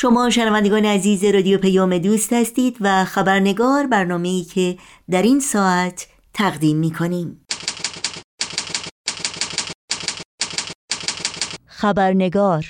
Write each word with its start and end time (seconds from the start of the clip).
شما 0.00 0.30
شنوندگان 0.30 0.84
عزیز 0.84 1.24
رادیو 1.24 1.58
پیام 1.58 1.98
دوست 1.98 2.32
هستید 2.32 2.76
و 2.80 3.04
خبرنگار 3.04 3.86
برنامه‌ای 3.86 4.42
که 4.42 4.76
در 5.10 5.22
این 5.22 5.40
ساعت 5.40 6.06
تقدیم 6.34 6.76
می 6.76 6.90
کنیم. 6.90 7.46
خبرنگار 11.66 12.66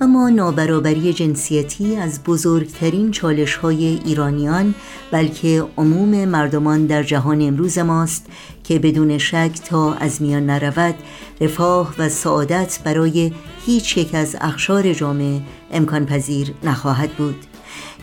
اما 0.00 0.28
نابرابری 0.30 1.12
جنسیتی 1.12 1.96
از 1.96 2.24
بزرگترین 2.24 3.10
چالش 3.10 3.56
های 3.56 3.84
ایرانیان 4.04 4.74
بلکه 5.12 5.64
عموم 5.76 6.24
مردمان 6.24 6.86
در 6.86 7.02
جهان 7.02 7.42
امروز 7.42 7.78
ماست 7.78 8.26
که 8.64 8.78
بدون 8.78 9.18
شک 9.18 9.52
تا 9.64 9.94
از 9.94 10.22
میان 10.22 10.46
نرود 10.46 10.94
رفاه 11.40 11.94
و 11.98 12.08
سعادت 12.08 12.78
برای 12.84 13.32
هیچ 13.66 13.96
یک 13.96 14.14
از 14.14 14.36
اخشار 14.40 14.92
جامعه 14.92 15.40
امکان 15.72 16.06
پذیر 16.06 16.54
نخواهد 16.64 17.10
بود. 17.10 17.46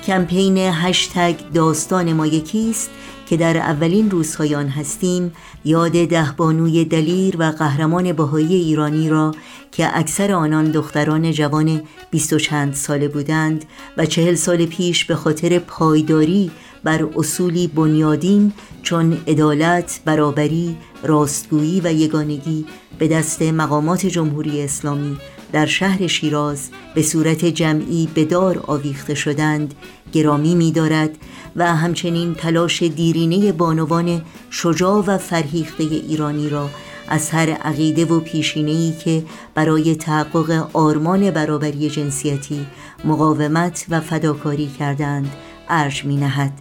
کمپین 0.08 0.58
هشتگ 0.58 1.36
داستان 1.54 2.13
ما 2.13 2.27
یکیست 2.27 2.90
که 3.26 3.38
در 3.38 3.58
اولین 3.58 4.12
روزهای 4.12 4.55
آن 4.55 4.68
هستیم 4.68 5.32
یاد 5.66 5.91
ده 5.91 6.32
بانوی 6.38 6.85
دلیر 6.85 7.35
و 7.40 7.52
قهرمان 7.52 8.13
بهایی 8.13 8.55
ایرانی 8.55 9.10
را 9.10 9.35
که 9.72 9.98
اکثر 9.98 10.32
آنان 10.34 10.72
دختران 10.72 11.32
جوان 11.32 11.82
بیست 12.12 12.34
و 12.34 12.40
چند 12.40 12.74
ساله 12.74 13.08
بودند 13.08 13.66
و 13.98 14.05
چهل 14.05 14.35
سال 14.35 14.66
پیش 14.66 15.05
به 15.05 15.16
خاطر 15.16 15.60
پایداری 15.60 16.52
بر 16.84 17.08
اصولی 17.16 17.68
بنیادین 17.68 18.54
چون 18.82 19.18
عدالت، 19.28 20.00
برابری، 20.05 20.78
راستگویی 21.04 21.82
و 21.84 21.94
یگانگی 21.94 22.66
به 22.98 23.08
دست 23.08 23.41
مقامات 23.41 24.05
جمهوری 24.05 24.62
اسلامی 24.62 25.18
در 25.52 25.66
شهر 25.66 26.07
شیراز 26.07 26.70
به 26.96 27.02
صورت 27.02 27.46
جمعی 27.46 28.10
به 28.13 28.26
دار 28.26 28.63
آویخته 28.68 29.13
شدند 29.16 29.74
گرامی 30.12 30.55
می 30.55 30.72
دارد 30.72 31.10
و 31.55 31.76
همچنین 31.76 32.35
تلاش 32.35 32.84
دیرینه 32.84 33.52
بانوان 33.52 34.22
شجاع 34.50 35.04
و 35.07 35.18
فرهیخته 35.18 35.84
ایرانی 35.84 36.50
را 36.50 36.70
از 37.07 37.29
هر 37.29 37.50
عقیده 37.50 38.05
و 38.05 38.20
پیشینه‌ای 38.20 38.94
که 39.04 39.24
برای 39.55 39.96
تحقق 39.96 40.70
آرمان 40.74 41.32
برابری 41.32 41.90
جنسیتی 41.90 42.66
مقاومت 43.05 43.85
و 43.90 44.00
فداکاری 44.00 44.68
کردند. 44.79 45.32
ارج 45.70 46.06
می 46.06 46.18
نهد 46.18 46.54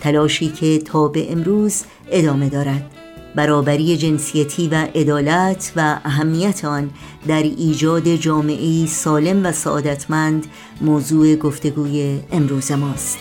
تلاشی 0.00 0.48
که 0.48 0.78
تا 0.78 1.08
به 1.08 1.32
امروز 1.32 1.84
ادامه 2.10 2.48
دارد. 2.48 2.90
برابری 3.34 3.96
جنسیتی 3.96 4.68
و 4.68 4.74
عدالت 4.94 5.72
و 5.76 6.00
اهمیت 6.04 6.64
آن 6.64 6.90
در 7.28 7.42
ایجاد 7.42 8.14
جامعه 8.14 8.86
سالم 8.86 9.46
و 9.46 9.52
سعادتمند 9.52 10.46
موضوع 10.80 11.36
گفتگوی 11.36 12.20
امروز 12.32 12.72
ماست. 12.72 13.18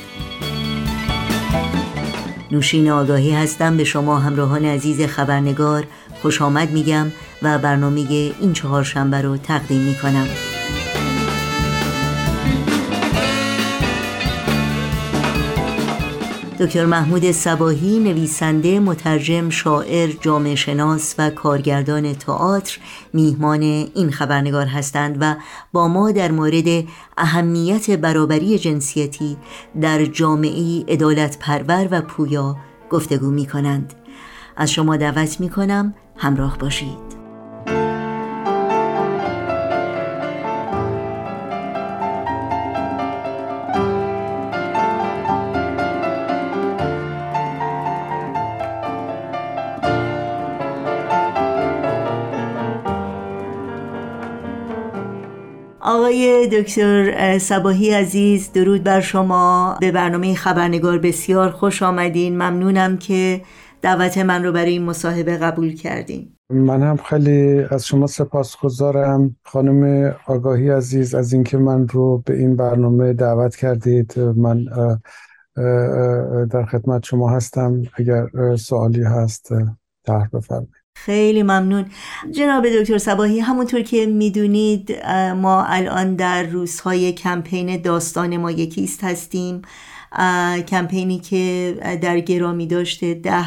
نوشین 2.52 2.90
آگاهی 2.90 3.32
هستم. 3.32 3.78
به 3.78 3.84
شما 3.84 4.20
همراهان 4.20 4.66
عزیز 4.66 5.02
خبرنگار 5.02 5.88
خوش 6.22 6.42
آمد 6.42 6.72
میگم 6.72 7.12
و 7.42 7.58
برنامه 7.58 8.02
این 8.40 8.54
چهار 8.54 8.84
شنبه 8.84 9.22
رو 9.22 9.38
تقدیم 9.38 9.82
می‌کنم. 9.82 10.28
دکتر 16.60 16.86
محمود 16.86 17.32
سباهی 17.32 18.00
نویسنده 18.00 18.80
مترجم 18.80 19.50
شاعر 19.50 20.12
جامعه 20.22 20.56
شناس 20.56 21.16
و 21.18 21.30
کارگردان 21.30 22.14
تئاتر 22.14 22.78
میهمان 23.14 23.62
این 23.62 24.12
خبرنگار 24.12 24.66
هستند 24.66 25.18
و 25.20 25.36
با 25.74 25.88
ما 25.88 26.12
در 26.12 26.32
مورد 26.32 26.84
اهمیت 27.18 27.92
برابری 27.92 28.60
جنسیتی 28.60 29.38
در 29.82 30.06
جامعه 30.06 30.86
عدالت 30.88 31.40
پرور 31.40 31.88
و 31.92 32.02
پویا 32.02 32.56
گفتگو 32.90 33.32
می 33.32 33.46
کنند 33.46 33.94
از 34.58 34.72
شما 34.72 34.98
دعوت 34.98 35.40
می 35.40 35.50
کنم 35.50 35.94
همراه 36.18 36.58
باشید. 36.58 37.05
دکتر 56.48 57.38
سباهی 57.38 57.94
عزیز 57.94 58.52
درود 58.52 58.84
بر 58.84 59.02
شما. 59.02 59.78
به 59.82 59.92
برنامه 59.92 60.36
خبرنگار 60.36 61.00
بسیار 61.00 61.50
خوش 61.50 61.84
آمدین. 61.84 62.34
ممنونم 62.34 62.98
که 62.98 63.42
دعوت 63.82 64.18
من 64.18 64.44
رو 64.44 64.52
برای 64.52 64.72
این 64.72 64.84
مصاحبه 64.84 65.38
قبول 65.38 65.76
کردین. 65.76 66.32
من 66.50 66.84
هم 66.84 66.98
خیلی 66.98 67.60
از 67.70 67.86
شما 67.86 68.08
سپاسگزارم. 68.08 69.36
خانم 69.44 70.14
آگاهی 70.26 70.70
عزیز 70.70 71.16
از 71.16 71.34
اینکه 71.34 71.58
من 71.58 71.88
رو 71.88 72.24
به 72.26 72.38
این 72.38 72.56
برنامه 72.56 73.14
دعوت 73.14 73.56
کردید 73.56 74.20
من 74.20 74.66
در 76.52 76.66
خدمت 76.66 77.04
شما 77.04 77.30
هستم. 77.30 77.82
اگر 77.96 78.56
سوالی 78.56 79.04
هست 79.04 79.50
طرح 80.06 80.28
بفرمایید. 80.34 80.85
خیلی 80.96 81.44
ممنون. 81.44 81.86
جناب 82.32 82.70
دکتر 82.70 82.98
سباهی 82.98 83.40
همونطور 83.40 83.82
که 83.82 84.06
می‌دونید 84.06 85.06
ما 85.36 85.64
الان 85.66 86.16
در 86.16 86.44
روزهای 86.44 87.12
کمپین 87.14 87.82
داستان 87.82 88.38
ما 88.38 88.52
یکیست 88.52 89.04
هستیم. 89.04 89.62
کمپینی 90.68 91.20
که 91.20 91.76
در 92.02 92.20
گرامی 92.20 92.68
داشته 92.68 93.14
ده 93.14 93.46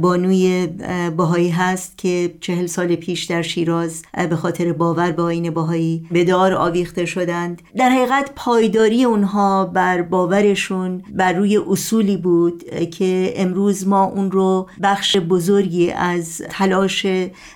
بانوی 0.00 0.68
باهایی 1.16 1.50
هست 1.50 1.98
که 1.98 2.34
چهل 2.40 2.66
سال 2.66 2.96
پیش 2.96 3.24
در 3.24 3.42
شیراز 3.42 4.02
به 4.30 4.36
خاطر 4.36 4.72
باور 4.72 5.12
به 5.12 5.22
آین 5.22 5.50
باهایی 5.50 6.06
به 6.10 6.24
دار 6.24 6.52
آویخته 6.52 7.04
شدند. 7.04 7.62
در 7.76 7.88
حقیقت 7.88 8.30
پایداری 8.36 9.04
اونها 9.04 9.64
بر 9.64 10.02
باورشون 10.02 11.02
بر 11.14 11.32
روی 11.32 11.56
اصولی 11.56 12.16
بود 12.16 12.64
که 12.90 13.32
امروز 13.36 13.86
ما 13.86 14.04
اون 14.04 14.30
رو 14.30 14.68
بخش 14.82 15.16
بزرگی 15.16 15.90
از 15.90 16.42
تلاش 16.50 17.06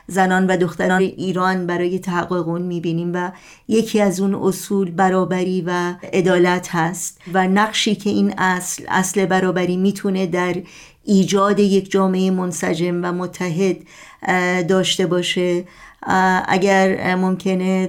زنان 0.07 0.47
و 0.47 0.57
دختران 0.57 1.01
ایران 1.01 1.67
برای 1.67 1.99
تحقق 1.99 2.49
اون 2.49 2.63
می‌بینیم 2.63 3.11
و 3.15 3.31
یکی 3.69 4.01
از 4.01 4.21
اون 4.21 4.35
اصول 4.35 4.91
برابری 4.91 5.65
و 5.67 5.95
عدالت 6.13 6.69
هست 6.71 7.21
و 7.33 7.49
نقشی 7.49 7.95
که 7.95 8.11
این 8.11 8.35
اصل 8.39 8.85
اصل 8.89 9.27
برابری 9.27 9.77
می‌تونه 9.77 10.27
در 10.27 10.57
ایجاد 11.05 11.59
یک 11.59 11.91
جامعه 11.91 12.31
منسجم 12.31 13.01
و 13.05 13.13
متحد 13.13 13.77
داشته 14.69 15.07
باشه. 15.07 15.65
اگر 16.49 17.15
ممکنه 17.15 17.87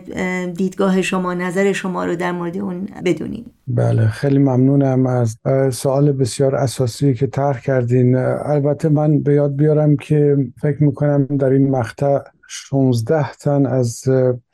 دیدگاه 0.58 1.02
شما 1.02 1.34
نظر 1.34 1.72
شما 1.72 2.06
رو 2.06 2.16
در 2.16 2.32
مورد 2.32 2.58
اون 2.58 2.88
بدونیم. 3.06 3.46
بله 3.68 4.08
خیلی 4.08 4.38
ممنونم 4.38 5.08
از 5.08 5.38
سوال 5.72 6.12
بسیار 6.12 6.56
اساسی 6.56 7.14
که 7.14 7.28
طرح 7.28 7.62
کردین. 7.62 8.16
البته 8.16 8.90
من 8.90 9.20
به 9.20 9.34
یاد 9.34 9.56
بیارم 9.56 9.98
که 9.98 10.38
فکر 10.62 10.84
می‌کنم 10.84 11.26
در 11.26 11.50
این 11.50 11.70
مقطع 11.70 12.20
16 12.48 13.32
تن 13.32 13.66
از 13.66 14.04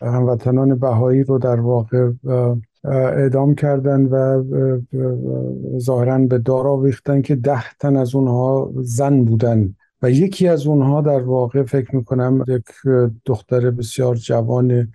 هموطنان 0.02 0.80
بهایی 0.80 1.24
رو 1.24 1.40
در 1.40 1.60
واقع 1.60 2.10
اعدام 2.84 3.56
کردن 3.56 4.06
و 4.06 4.44
ظاهرا 5.80 6.18
به 6.18 6.38
دار 6.38 6.68
آویختن 6.68 7.22
که 7.22 7.36
ده 7.36 7.72
تن 7.80 7.98
از 7.98 8.16
اونها 8.16 8.72
زن 8.76 9.24
بودن. 9.24 9.76
و 10.02 10.12
یکی 10.12 10.48
از 10.48 10.68
اونها 10.68 11.02
در 11.02 11.22
واقع 11.22 11.64
فکر 11.64 11.96
می‌کنم 11.96 12.44
یک 12.48 12.66
دختر 13.26 13.72
بسیار 13.72 14.16
جوان 14.16 14.94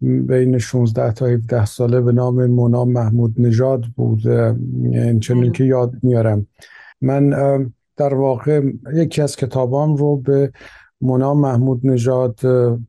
بین 0.00 0.58
16 0.58 1.12
تا 1.12 1.26
17 1.26 1.66
ساله 1.66 2.00
به 2.00 2.12
نام 2.12 2.46
مونا 2.46 2.84
محمود 2.84 3.34
نژاد 3.38 3.84
بود. 3.96 4.22
چنین 5.20 5.52
که 5.52 5.64
یاد 5.64 5.92
میارم. 6.02 6.46
من 7.00 7.30
در 7.96 8.14
واقع 8.14 8.62
یکی 8.94 9.22
از 9.22 9.36
کتابام 9.36 9.96
رو 9.96 10.16
به 10.16 10.52
مونا 11.00 11.34
محمود 11.34 11.86
نژاد 11.86 12.40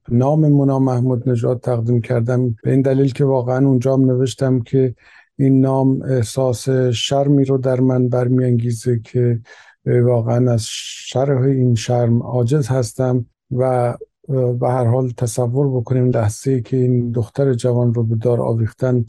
نام 0.09 0.47
مونا 0.47 0.79
محمود 0.79 1.29
نژاد 1.29 1.59
تقدیم 1.59 2.01
کردم. 2.01 2.55
به 2.63 2.71
این 2.71 2.81
دلیل 2.81 3.13
که 3.13 3.25
واقعا 3.25 3.67
اونجا 3.67 3.93
هم 3.93 4.05
نوشتم 4.05 4.59
که 4.59 4.95
این 5.37 5.61
نام 5.61 6.01
احساس 6.01 6.69
شرمی 6.93 7.45
رو 7.45 7.57
در 7.57 7.79
من 7.79 8.09
برمیانگیزه 8.09 8.99
که 8.99 9.39
واقعا 9.85 10.51
از 10.51 10.65
شرح 10.69 11.41
این 11.41 11.75
شرم 11.75 12.23
عاجز 12.23 12.67
هستم 12.67 13.25
و 13.51 13.93
به 14.29 14.69
هر 14.69 14.85
حال 14.85 15.09
تصور 15.09 15.69
بکنیم 15.69 16.09
لحظه 16.09 16.61
که 16.61 16.77
این 16.77 17.11
دختر 17.11 17.53
جوان 17.53 17.93
رو 17.93 18.03
به 18.03 18.15
دار 18.15 18.41
آویختن 18.41 19.05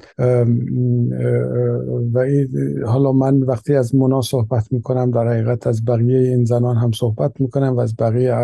و 2.15 2.27
حالا 2.87 3.13
من 3.13 3.43
وقتی 3.43 3.75
از 3.75 3.95
مونا 3.95 4.21
صحبت 4.21 4.73
می‌کنم 4.73 5.11
در 5.11 5.29
حقیقت 5.29 5.67
از 5.67 5.85
بقیه 5.85 6.19
این 6.19 6.45
زنان 6.45 6.77
هم 6.77 6.93
صحبت 6.93 7.41
می‌کنم 7.41 7.77
و 7.77 7.81
از 7.81 7.97
بقیه 7.97 8.35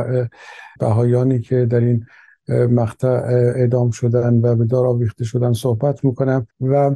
بهایانی 0.81 1.41
که 1.41 1.67
در 1.67 1.81
این 1.81 2.07
مقطع 2.49 3.09
اعدام 3.57 3.91
شدن 3.91 4.41
و 4.41 4.57
به 4.57 4.65
دار 4.65 4.87
آویخته 4.87 5.25
شدن 5.25 5.53
صحبت 5.53 6.05
می‌کنم 6.05 6.47
و 6.61 6.91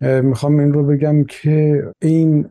می‌خوام 0.00 0.58
این 0.58 0.72
رو 0.72 0.86
بگم 0.86 1.24
که 1.24 1.84
این 2.02 2.48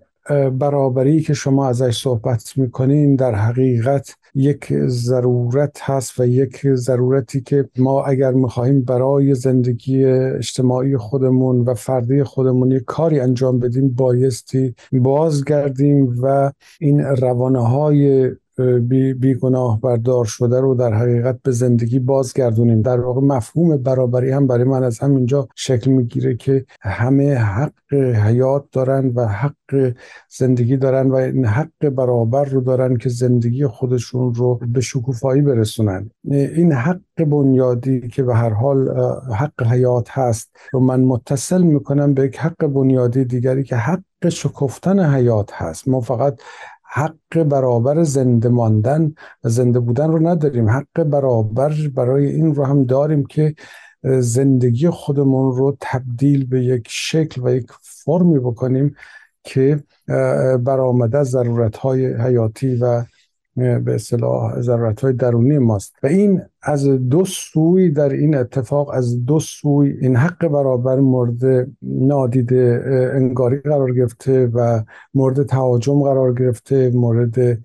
برابری 0.60 1.22
که 1.22 1.34
شما 1.34 1.68
ازش 1.68 2.02
صحبت 2.02 2.54
می‌کنین 2.58 3.16
در 3.16 3.36
حقیقت 3.36 4.16
یک 4.36 4.74
ضرورت 4.88 5.78
هست 5.82 6.20
و 6.20 6.28
یک 6.28 6.74
ضرورتی 6.74 7.42
که 7.42 7.70
ما 7.78 8.04
اگر 8.04 8.32
می‌خواهیم 8.32 8.82
برای 8.82 9.36
زندگی 9.36 10.06
اجتماعی 10.06 10.98
خودمون 10.98 11.62
و 11.62 11.74
فردی 11.74 12.24
خودمون 12.24 12.72
یک 12.72 12.84
کاری 12.86 13.20
انجام 13.20 13.60
بدیم 13.60 13.90
بایستی 13.90 14.76
بازگردیم 14.92 16.16
و 16.22 16.52
این 16.80 17.00
روانه 17.00 17.68
های 17.68 18.32
بی, 18.60 19.14
بی 19.14 19.34
گناه 19.34 19.82
بردار 19.82 20.26
شده 20.26 20.60
رو 20.60 20.76
در 20.76 20.94
حقیقت 20.94 21.40
به 21.44 21.52
زندگی 21.52 22.00
بازگردونیم. 22.00 22.82
در 22.82 23.02
واقع 23.02 23.22
مفهوم 23.22 23.78
برابری 23.78 24.32
هم 24.32 24.48
برای 24.48 24.64
من 24.64 24.84
از 24.84 25.00
همینجا 25.00 25.48
شکل 25.56 25.92
می‌گیره 25.92 26.36
که 26.36 26.66
همه 26.82 27.36
حق 27.36 27.94
حیات 27.94 28.66
دارن 28.72 29.08
و 29.16 29.28
حق 29.28 29.94
زندگی 30.38 30.78
دارن 30.78 31.12
و 31.12 31.16
این 31.16 31.46
حق 31.46 31.90
برابر 31.90 32.46
رو 32.46 32.62
دارن 32.62 32.98
که 32.98 33.10
زندگی 33.10 33.68
خودشون 33.68 34.34
رو 34.34 34.60
به 34.68 34.82
شکوفایی 34.82 35.42
برسونن. 35.42 36.10
این 36.24 36.72
حق 36.72 37.00
بنیادی 37.18 38.08
که 38.08 38.24
به 38.24 38.36
هر 38.36 38.54
حال 38.54 38.90
حق 39.36 39.64
حیات 39.64 40.08
هست 40.12 40.56
رو 40.74 40.80
من 40.80 41.00
متصل 41.00 41.62
می‌کنم 41.62 42.14
به 42.14 42.26
یک 42.26 42.38
حق 42.38 42.68
بنیادی 42.68 43.26
دیگری 43.26 43.64
که 43.64 43.76
حق 43.76 44.02
شکفتن 44.30 45.14
حیات 45.14 45.54
هست. 45.54 45.88
ما 45.88 46.02
فقط 46.02 46.42
حق 46.92 47.44
برابر 47.44 48.04
زنده 48.04 48.50
ماندن 48.50 49.14
و 49.44 49.50
زنده 49.50 49.80
بودن 49.80 50.12
رو 50.12 50.28
نداریم. 50.28 50.70
حق 50.70 51.04
برابر 51.04 51.74
برای 51.96 52.26
این 52.26 52.56
رو 52.56 52.66
هم 52.66 52.84
داریم 52.84 53.26
که 53.26 53.56
زندگی 54.20 54.90
خودمون 54.90 55.56
رو 55.56 55.78
تبدیل 55.82 56.46
به 56.46 56.64
یک 56.64 56.88
شکل 56.90 57.42
و 57.44 57.56
یک 57.56 57.68
فرمی 57.82 58.40
بکنیم 58.40 58.96
که 59.44 59.84
برآمده 60.64 61.18
از 61.18 61.30
ضرورت 61.30 61.78
های 61.78 62.14
حیاتی 62.14 62.76
و 62.76 63.04
به 63.60 63.96
اصطلاح 63.96 64.62
ضرورت 64.62 65.02
های 65.02 65.14
درونی 65.14 65.58
ماست. 65.58 65.96
و 66.04 66.08
این 66.08 66.42
از 66.62 66.86
دو 66.86 67.26
سوی 67.26 67.90
در 67.90 68.10
این 68.10 68.36
اتفاق 68.36 68.90
از 68.90 69.26
دو 69.26 69.40
سوی 69.40 69.98
این 70.02 70.16
حق 70.16 70.48
برابر 70.48 71.00
مورد 71.00 71.68
نادیده 71.82 72.84
انگاری 73.14 73.58
قرار 73.58 73.94
گرفته 73.94 74.48
و 74.48 74.84
مورد 75.14 75.44
تهاجم 75.44 76.04
قرار 76.04 76.34
گرفته 76.34 76.92
مورد 76.94 77.60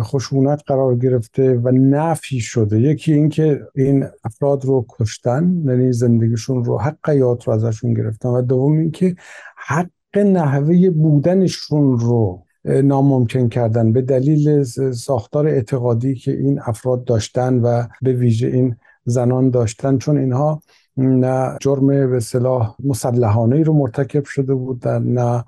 خشونت 0.00 0.62
قرار 0.66 0.96
گرفته 0.96 1.54
و 1.54 1.70
نفی 1.70 2.40
شده. 2.40 2.80
یکی 2.80 3.12
اینکه 3.12 3.60
این 3.74 4.04
افراد 4.24 4.64
رو 4.64 4.86
کشتن 4.88 5.62
یعنی 5.66 5.92
زندگیشون 5.92 6.64
رو 6.64 6.78
حق 6.78 7.10
حیات 7.10 7.48
رو 7.48 7.52
ازشون 7.52 7.94
گرفتن 7.94 8.28
و 8.28 8.42
دوم 8.42 8.78
اینکه 8.78 9.16
حق 9.56 9.88
نحوه 10.16 10.90
بودنشون 10.90 11.98
رو 11.98 12.43
ناممکن 12.64 13.48
کردن. 13.48 13.92
به 13.92 14.02
دلیل 14.02 14.62
ساختار 14.92 15.46
اعتقادی 15.46 16.14
که 16.14 16.32
این 16.32 16.60
افراد 16.64 17.04
داشتن 17.04 17.58
و 17.58 17.86
به 18.02 18.12
ویژه 18.12 18.46
این 18.46 18.76
زنان 19.04 19.50
داشتن 19.50 19.98
چون 19.98 20.18
اینها 20.18 20.62
نه 20.96 21.58
جرم 21.60 22.10
به 22.10 22.20
صلاح 22.20 22.74
مسلحانه 22.84 23.62
رو 23.62 23.72
مرتکب 23.72 24.24
شده 24.24 24.54
بودن 24.54 25.02
نه 25.02 25.44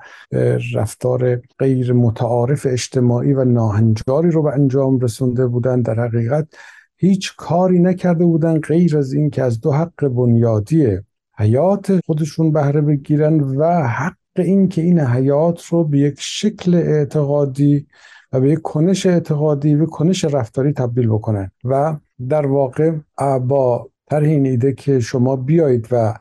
رفتار 0.75 1.41
غیر 1.59 1.93
متعارف 1.93 2.67
اجتماعی 2.71 3.33
و 3.33 3.45
ناهنجاری 3.45 4.31
رو 4.31 4.43
به 4.43 4.53
انجام 4.53 5.01
رسونده 5.01 5.47
بودن. 5.47 5.83
در 5.83 6.01
حقیقت 6.01 6.49
هیچ 6.97 7.37
کاری 7.37 7.79
نکرده 7.79 8.25
بودن 8.25 8.61
غیر 8.61 8.99
از 8.99 9.13
این 9.13 9.31
که 9.31 9.43
از 9.43 9.61
دو 9.61 9.73
حق 9.73 10.09
بنیادی 10.09 10.99
حیات 11.39 12.01
خودشون 12.07 12.53
بهره 12.53 12.81
بگیرن 12.81 13.41
و 13.41 13.89
حق 13.89 14.17
این 14.43 14.69
که 14.69 14.83
این 14.83 15.01
حیات 15.01 15.65
رو 15.67 15.85
به 15.85 15.99
یک 15.99 16.15
شکل 16.19 16.75
اعتقادی 16.75 17.87
و 18.33 18.41
به 18.41 18.51
یک 18.51 18.63
کنش 18.63 19.07
اعتقادی 19.07 19.75
و 19.75 19.87
کنش 19.87 20.25
رفتاری 20.25 20.73
تبدیل 20.73 21.09
بکنن. 21.09 21.51
و 21.65 21.97
در 22.29 22.47
واقع 22.47 22.93
با 23.41 23.91
طرح 24.11 24.25
این 24.25 24.47
ایده 24.47 24.73
که 24.73 25.01
شما 25.01 25.37
بیایید 25.37 25.89
و 25.91 26.15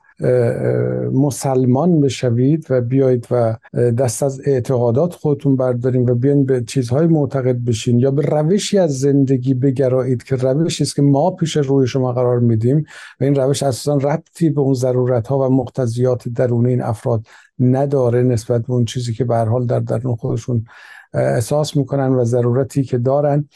مسلمان 1.14 2.00
بشوید 2.00 2.68
و 2.70 2.82
بیایید 2.82 3.28
و 3.32 3.58
دست 3.74 4.24
از 4.24 4.42
اعتقادات 4.46 5.14
خودتون 5.14 5.56
بردارین 5.56 6.10
و 6.10 6.16
بیاین 6.16 6.46
به 6.46 6.64
چیزهای 6.64 7.08
معتقد 7.08 7.56
بشین 7.56 8.00
یا 8.00 8.12
به 8.12 8.22
روشی 8.22 8.78
از 8.78 9.00
زندگی 9.00 9.54
بگرایید 9.54 10.24
که 10.24 10.36
روشی 10.36 10.84
است 10.84 10.96
که 10.96 11.02
ما 11.02 11.32
پیش 11.32 11.58
روی 11.58 11.88
شما 11.88 12.14
قرار 12.14 12.40
میدیم 12.40 12.86
و 13.20 13.24
این 13.24 13.36
روش 13.36 13.64
اساسا 13.64 13.98
ربطی 13.98 14.50
به 14.50 14.62
اون 14.62 14.74
ضرورت 14.74 15.28
ها 15.28 15.40
و 15.40 15.50
مقتضیات 15.50 16.30
درون 16.30 16.66
این 16.66 16.82
افراد 16.82 17.26
نداره 17.60 18.24
نسبت 18.24 18.62
به 18.62 18.74
اون 18.74 18.86
چیزی 18.86 19.14
که 19.14 19.24
به 19.26 19.38
حال 19.38 19.66
در 19.66 19.80
درون 19.80 20.16
خودشون 20.16 20.66
احساس 21.14 21.78
می‌کنن 21.78 22.14
و 22.14 22.24
ضرورتی 22.24 22.84
که 22.84 22.98
دارن. 22.98 23.50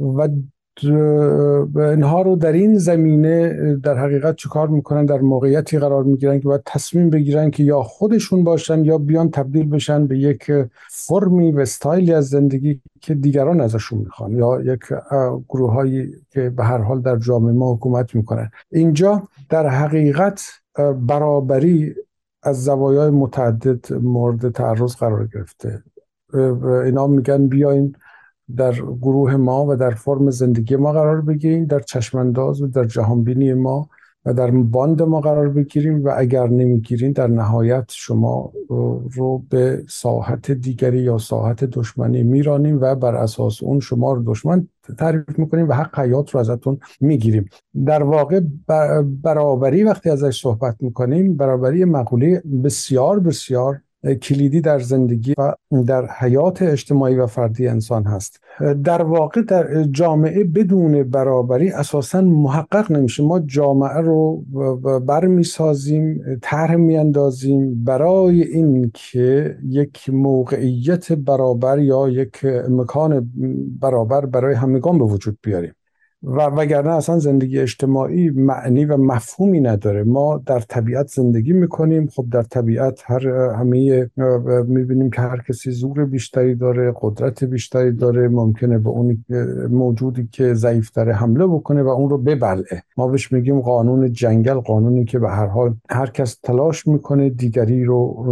و 0.00 0.28
اینها 0.84 2.22
رو 2.22 2.36
در 2.36 2.52
این 2.52 2.78
زمینه 2.78 3.76
در 3.76 3.98
حقیقت 3.98 4.36
چیکار 4.36 4.68
می‌کنن؟ 4.68 5.04
در 5.06 5.20
موقعیتی 5.20 5.78
قرار 5.78 6.02
می‌گیرن 6.04 6.40
که 6.40 6.48
باید 6.48 6.62
تصمیم 6.66 7.10
بگیرن 7.10 7.50
که 7.50 7.62
یا 7.62 7.82
خودشون 7.82 8.44
باشن 8.44 8.84
یا 8.84 8.98
بیان 8.98 9.30
تبدیل 9.30 9.70
بشن 9.70 10.06
به 10.06 10.18
یک 10.18 10.52
فرمی 10.90 11.52
و 11.52 11.60
استایلی 11.60 12.12
از 12.12 12.28
زندگی 12.28 12.80
که 13.00 13.14
دیگران 13.14 13.60
ازشون 13.60 13.98
می‌خوان 13.98 14.32
یا 14.32 14.60
یک 14.60 14.80
گروه 15.48 15.72
هایی 15.72 16.08
که 16.30 16.50
به 16.50 16.64
هر 16.64 16.78
حال 16.78 17.00
در 17.00 17.16
جامعه 17.16 17.52
ما 17.52 17.74
حکومت 17.74 18.14
می‌کنن. 18.14 18.50
اینجا 18.72 19.22
در 19.48 19.68
حقیقت 19.68 20.42
برابری 21.06 21.94
از 22.42 22.64
زوایای 22.64 23.10
متعدد 23.10 23.92
مورد 23.92 24.48
تعرض 24.52 24.96
قرار 24.96 25.28
گرفته. 25.34 25.82
اینا 26.84 27.06
میگن 27.06 27.46
بیاین 27.46 27.96
در 28.56 28.72
گروه 28.72 29.36
ما 29.36 29.66
و 29.68 29.76
در 29.76 29.90
فرم 29.90 30.30
زندگی 30.30 30.76
ما 30.76 30.92
قرار 30.92 31.20
بگیریم 31.20 31.64
در 31.64 31.80
چشمانداز 31.80 32.62
و 32.62 32.66
در 32.66 32.84
جهانبینی 32.84 33.54
ما 33.54 33.88
و 34.24 34.34
در 34.34 34.50
باند 34.50 35.02
ما 35.02 35.20
قرار 35.20 35.48
بگیریم 35.48 36.04
و 36.04 36.12
اگر 36.16 36.48
نمی‌گیریم 36.48 37.12
در 37.12 37.26
نهایت 37.26 37.84
شما 37.88 38.52
رو 39.12 39.42
به 39.50 39.84
ساحت 39.88 40.50
دیگری 40.50 40.98
یا 40.98 41.18
ساحت 41.18 41.64
دشمنی 41.64 42.22
میرانیم 42.22 42.78
و 42.80 42.94
بر 42.94 43.14
اساس 43.14 43.62
اون 43.62 43.80
شما 43.80 44.12
رو 44.12 44.22
دشمن 44.26 44.68
تعریف 44.98 45.38
می‌کنیم 45.38 45.68
و 45.68 45.72
حق 45.72 45.98
حیات 45.98 46.30
رو 46.30 46.40
ازتون 46.40 46.78
می‌گیریم. 47.00 47.48
در 47.86 48.02
واقع 48.02 48.40
برابری 49.22 49.84
وقتی 49.84 50.10
ازش 50.10 50.40
صحبت 50.40 50.76
می‌کنیم 50.80 51.36
برابری 51.36 51.84
مقوله 51.84 52.42
بسیار 52.64 53.20
بسیار 53.20 53.80
کلیدی 54.14 54.60
در 54.60 54.78
زندگی 54.78 55.34
و 55.38 55.52
در 55.86 56.06
حیات 56.06 56.62
اجتماعی 56.62 57.16
و 57.16 57.26
فردی 57.26 57.68
انسان 57.68 58.04
هست. 58.04 58.40
در 58.84 59.02
واقع 59.02 59.42
در 59.42 59.82
جامعه 59.82 60.44
بدون 60.44 61.10
برابری 61.10 61.70
اساسا 61.70 62.20
محقق 62.20 62.92
نمیشه. 62.92 63.22
ما 63.22 63.40
جامعه 63.40 64.00
رو 64.00 64.44
برمیسازیم 65.06 66.20
طرح 66.42 66.76
میاندازیم 66.76 67.84
برای 67.84 68.42
اینکه 68.42 69.56
یک 69.64 70.10
موقعیت 70.12 71.12
برابر 71.12 71.78
یا 71.78 72.08
یک 72.08 72.44
مکان 72.68 73.30
برابر 73.80 74.26
برای 74.26 74.54
همگان 74.54 74.98
به 74.98 75.04
وجود 75.04 75.38
بیاریم. 75.42 75.72
و 76.22 76.42
وگرنه 76.42 76.94
اصلا 76.94 77.18
زندگی 77.18 77.58
اجتماعی 77.58 78.30
معنی 78.30 78.84
و 78.84 78.96
مفهومی 78.96 79.60
نداره. 79.60 80.02
ما 80.02 80.42
در 80.46 80.60
طبیعت 80.60 81.06
زندگی 81.06 81.52
می‌کنیم. 81.52 82.06
خب 82.06 82.26
در 82.32 82.42
طبیعت 82.42 83.02
هر 83.04 83.28
همه 83.28 84.10
می‌بینیم 84.66 85.10
که 85.10 85.20
هر 85.20 85.42
کسی 85.48 85.70
زور 85.70 86.04
بیشتری 86.04 86.54
داره 86.54 86.94
قدرت 87.00 87.44
بیشتری 87.44 87.92
داره. 87.92 88.28
ممکنه 88.28 88.78
به 88.78 88.88
اون 88.88 89.24
موجودی 89.70 90.28
که 90.32 90.54
ضعیف 90.54 90.90
داره 90.90 91.12
حمله 91.12 91.46
بکنه 91.46 91.82
و 91.82 91.88
اون 91.88 92.10
رو 92.10 92.18
ببلعه. 92.18 92.82
ما 92.96 93.08
بهش 93.08 93.32
میگیم 93.32 93.60
قانون 93.60 94.12
جنگل 94.12 94.54
قانونی 94.54 95.04
که 95.04 95.18
به 95.18 95.28
هر 95.28 95.46
حال 95.46 95.74
هر 95.90 96.06
کس 96.06 96.38
تلاش 96.42 96.86
می‌کنه 96.86 97.30
دیگری 97.30 97.84
رو 97.84 98.26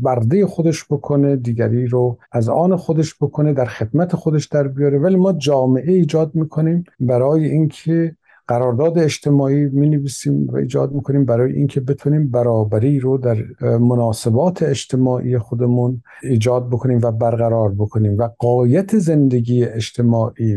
برده 0.00 0.46
خودش 0.46 0.84
بکنه 0.90 1.36
دیگری 1.36 1.86
رو 1.86 2.18
از 2.32 2.48
آن 2.48 2.76
خودش 2.76 3.14
بکنه 3.20 3.52
در 3.52 3.64
خدمت 3.64 4.16
خودش 4.16 4.46
در 4.46 4.68
بیاره. 4.68 4.98
ولی 4.98 5.16
ما 5.16 5.32
جامعه 5.32 5.92
ایجاد 5.92 6.34
می‌کنیم 6.34 6.77
برای 7.00 7.44
اینکه 7.44 8.16
قرارداد 8.48 8.98
اجتماعی 8.98 9.66
می 9.66 9.88
نویسیم 9.88 10.46
و 10.46 10.56
ایجاد 10.56 10.92
می‌کنیم 10.92 11.24
برای 11.24 11.52
اینکه 11.52 11.80
بتونیم 11.80 12.30
برابری 12.30 13.00
رو 13.00 13.18
در 13.18 13.36
مناسبات 13.60 14.62
اجتماعی 14.62 15.38
خودمون 15.38 16.02
ایجاد 16.22 16.70
بکنیم 16.70 17.00
و 17.02 17.12
برقرار 17.12 17.74
بکنیم. 17.74 18.18
و 18.18 18.28
قایت 18.38 18.98
زندگی 18.98 19.64
اجتماعی 19.64 20.56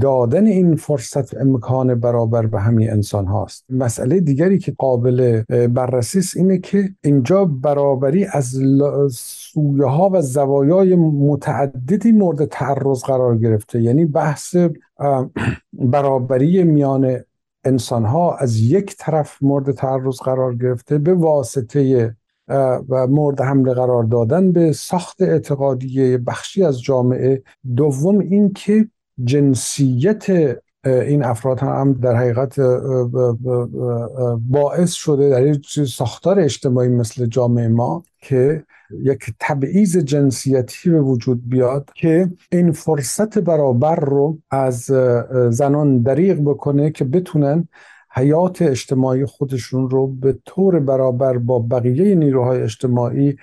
دادن 0.00 0.46
این 0.46 0.76
فرصت 0.76 1.36
امکان 1.36 1.94
برابر 1.94 2.46
به 2.46 2.60
همین 2.60 2.90
انسان 2.90 3.26
هاست. 3.26 3.64
مسئله 3.70 4.20
دیگری 4.20 4.58
که 4.58 4.74
قابل 4.78 5.42
بررسی 5.66 6.18
است 6.18 6.36
اینه 6.36 6.58
که 6.58 6.90
اینجا 7.04 7.44
برابری 7.44 8.24
از 8.24 8.58
سویه 9.12 9.86
ها 9.86 10.10
و 10.12 10.22
زوایای 10.22 10.94
متعددی 10.96 12.12
مورد 12.12 12.44
تعرض 12.44 13.02
قرار 13.02 13.38
گرفته. 13.38 13.82
یعنی 13.82 14.04
بحث 14.04 14.56
برابری 15.72 16.64
میان 16.64 17.16
انسان 17.64 18.04
ها 18.04 18.36
از 18.36 18.60
یک 18.60 18.96
طرف 18.98 19.42
مورد 19.42 19.70
تعرض 19.70 20.16
قرار 20.16 20.54
گرفته 20.54 20.98
به 20.98 21.14
واسطه 21.14 22.14
و 22.88 23.06
مورد 23.06 23.40
حمله 23.40 23.74
قرار 23.74 24.04
دادن 24.04 24.52
به 24.52 24.72
ساخت 24.72 25.22
اعتقادی 25.22 26.16
بخشی 26.16 26.64
از 26.64 26.82
جامعه. 26.82 27.42
دوم 27.76 28.18
اینکه 28.18 28.88
جنسیت 29.24 30.26
این 30.84 31.24
افراد 31.24 31.60
هم 31.60 31.92
در 31.92 32.16
حقیقت 32.16 32.60
باعث 34.50 34.92
شده 34.92 35.30
در 35.30 35.46
یک 35.46 35.66
ساختار 35.88 36.40
اجتماعی 36.40 36.88
مثل 36.88 37.26
جامعه 37.26 37.68
ما 37.68 38.04
که 38.18 38.64
یک 39.02 39.34
تبعیض 39.40 39.96
جنسیتی 39.96 40.90
به 40.90 41.00
وجود 41.00 41.48
بیاد 41.48 41.90
که 41.94 42.30
این 42.52 42.72
فرصت 42.72 43.38
برابر 43.38 43.96
رو 43.96 44.38
از 44.50 44.80
زنان 45.50 46.02
دریغ 46.02 46.40
بکنه 46.40 46.90
که 46.90 47.04
بتونن 47.04 47.68
حیات 48.14 48.62
اجتماعی 48.62 49.24
خودشون 49.24 49.90
رو 49.90 50.06
به 50.06 50.38
طور 50.44 50.80
برابر 50.80 51.38
با 51.38 51.58
بقیه 51.58 52.14
نیروهای 52.14 52.62
اجتماعی 52.62 53.36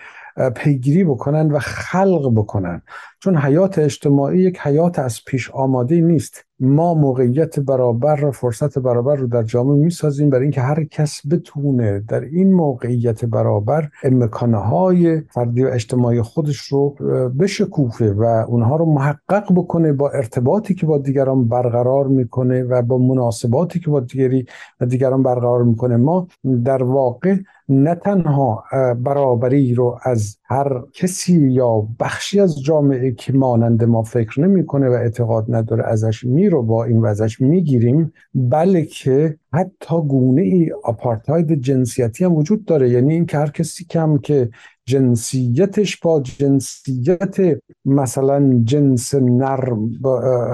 پیگیری 0.55 1.03
بکنن 1.03 1.51
و 1.51 1.59
خلق 1.59 2.31
بکنن. 2.35 2.81
چون 3.19 3.37
حیات 3.37 3.79
اجتماعی 3.79 4.39
یک 4.39 4.59
حیات 4.59 4.99
از 4.99 5.19
پیش 5.25 5.51
آماده 5.51 6.01
نیست. 6.01 6.45
ما 6.59 6.93
موقعیت 6.93 7.59
برابر 7.59 8.25
و 8.25 8.31
فرصت 8.31 8.79
برابر 8.79 9.15
رو 9.15 9.27
در 9.27 9.43
جامعه 9.43 9.75
می‌سازیم 9.75 10.29
برای 10.29 10.43
اینکه 10.43 10.61
هر 10.61 10.83
کس 10.83 11.21
بتونه 11.31 12.03
در 12.07 12.21
این 12.21 12.53
موقعیت 12.53 13.25
برابر 13.25 13.89
امکانه 14.03 14.57
های 14.57 15.21
فردی 15.21 15.63
و 15.63 15.67
اجتماعی 15.67 16.21
خودش 16.21 16.57
رو 16.57 16.89
بشکوفه 17.39 18.13
و 18.13 18.23
اونها 18.23 18.75
رو 18.75 18.85
محقق 18.85 19.53
بکنه 19.55 19.93
با 19.93 20.09
ارتباطی 20.09 20.73
که 20.73 20.85
با 20.85 20.97
دیگران 20.97 21.47
برقرار 21.47 22.07
می‌کنه 22.07 22.63
و 22.63 22.81
با 22.81 22.97
مناسباتی 22.97 23.79
که 23.79 23.89
با 23.89 23.99
دیگری 23.99 24.45
و 24.79 24.85
دیگران 24.85 25.23
برقرار 25.23 25.63
می‌کنه. 25.63 25.97
ما 25.97 26.27
در 26.65 26.83
واقع 26.83 27.35
نه 27.69 27.95
تنها 27.95 28.63
برابری 29.03 29.73
رو 29.73 29.99
از 30.03 30.37
هر 30.45 30.81
کسی 30.93 31.51
یا 31.51 31.87
بخشی 31.99 32.39
از 32.39 32.63
جامعه 32.63 33.11
که 33.11 33.33
مانند 33.33 33.83
ما 33.83 34.03
فکر 34.03 34.41
نمی‌کنه 34.41 34.89
و 34.89 34.91
اعتقاد 34.91 35.45
نداره 35.49 35.83
ازش 35.87 36.23
می 36.23 36.49
رو 36.49 36.63
با 36.63 36.83
این 36.83 37.01
وزش 37.01 37.41
می‌گیریم 37.41 38.13
بلکه 38.33 39.37
حتی 39.53 40.01
گونه 40.07 40.41
ای 40.41 40.71
آپارتاید 40.83 41.53
جنسیتی 41.53 42.25
هم 42.25 42.35
وجود 42.35 42.65
داره. 42.65 42.89
یعنی 42.89 43.13
این 43.13 43.25
که 43.25 43.37
هر 43.37 43.49
کسی 43.49 43.85
کم 43.85 44.17
که 44.17 44.49
جنسیتش 44.85 45.97
با 45.97 46.21
جنسیت 46.21 47.37
مثلا 47.85 48.61
جنس 48.63 49.15
نر 49.15 49.73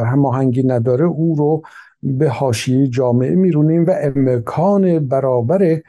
هماهنگی 0.05 0.63
نداره 0.63 1.05
او 1.05 1.35
رو 1.35 1.61
به 2.05 2.29
حاشیه 2.29 2.87
جامعه 2.87 3.35
میرونیم 3.35 3.85
و 3.85 3.95
امکان 4.01 5.07
برابر 5.07 5.81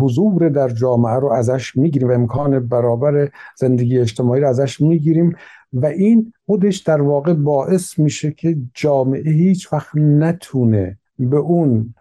حضور 0.00 0.48
در 0.48 0.68
جامعه 0.68 1.14
رو 1.14 1.32
ازش 1.32 1.76
می‌گیریم 1.76 2.08
و 2.08 2.12
امکان 2.12 2.68
برابر 2.68 3.28
زندگی 3.56 3.98
اجتماعی 3.98 4.40
رو 4.40 4.48
ازش 4.48 4.80
می‌گیریم 4.80 5.36
و 5.72 5.86
این 5.86 6.32
خودش 6.46 6.78
در 6.78 7.02
واقع 7.02 7.32
باعث 7.32 7.98
میشه 7.98 8.32
که 8.32 8.56
جامعه 8.74 9.32
هیچ 9.32 9.72
وقت 9.72 9.96
نتونه 9.96 10.98
به 11.18 11.36
اون 11.36 11.94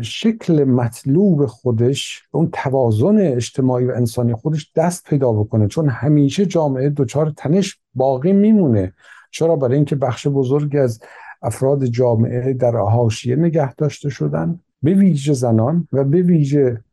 شکل 0.00 0.64
مطلوب 0.64 1.46
خودش 1.46 2.22
اون 2.30 2.48
توازن 2.52 3.18
اجتماعی 3.18 3.86
و 3.86 3.90
انسانی 3.90 4.34
خودش 4.34 4.72
دست 4.76 5.04
پیدا 5.04 5.32
بکنه. 5.32 5.68
چون 5.68 5.88
همیشه 5.88 6.46
جامعه 6.46 6.90
دچار 6.90 7.32
تنش 7.36 7.78
باقی 7.94 8.32
میمونه. 8.32 8.92
چرا؟ 9.30 9.56
برای 9.56 9.76
اینکه 9.76 9.96
بخش 9.96 10.26
بزرگی 10.26 10.78
از 10.78 11.00
افراد 11.42 11.84
جامعه 11.84 12.52
در 12.52 12.76
حاشیه 12.76 13.36
نگه 13.36 13.74
داشته 13.74 14.08
شدن 14.08 14.60
به 14.82 14.94
ویژه 14.94 15.32
زنان 15.32 15.88
و 15.92 16.04
به 16.04 16.22
ویژه 16.22 16.84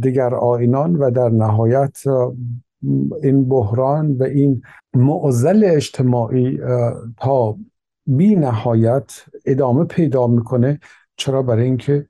دیگر 0.00 0.34
آینان 0.34 0.96
و 0.96 1.10
در 1.10 1.28
نهایت 1.28 1.98
این 3.22 3.48
بحران 3.48 4.12
و 4.12 4.22
این 4.22 4.62
معضل 4.94 5.64
اجتماعی 5.66 6.60
تا 7.16 7.56
بی 8.06 8.36
نهایت 8.36 9.24
ادامه 9.46 9.84
پیدا 9.84 10.26
می‌کنه 10.26 10.80
چرا 11.16 11.42
برای 11.42 11.64
اینکه 11.64 12.06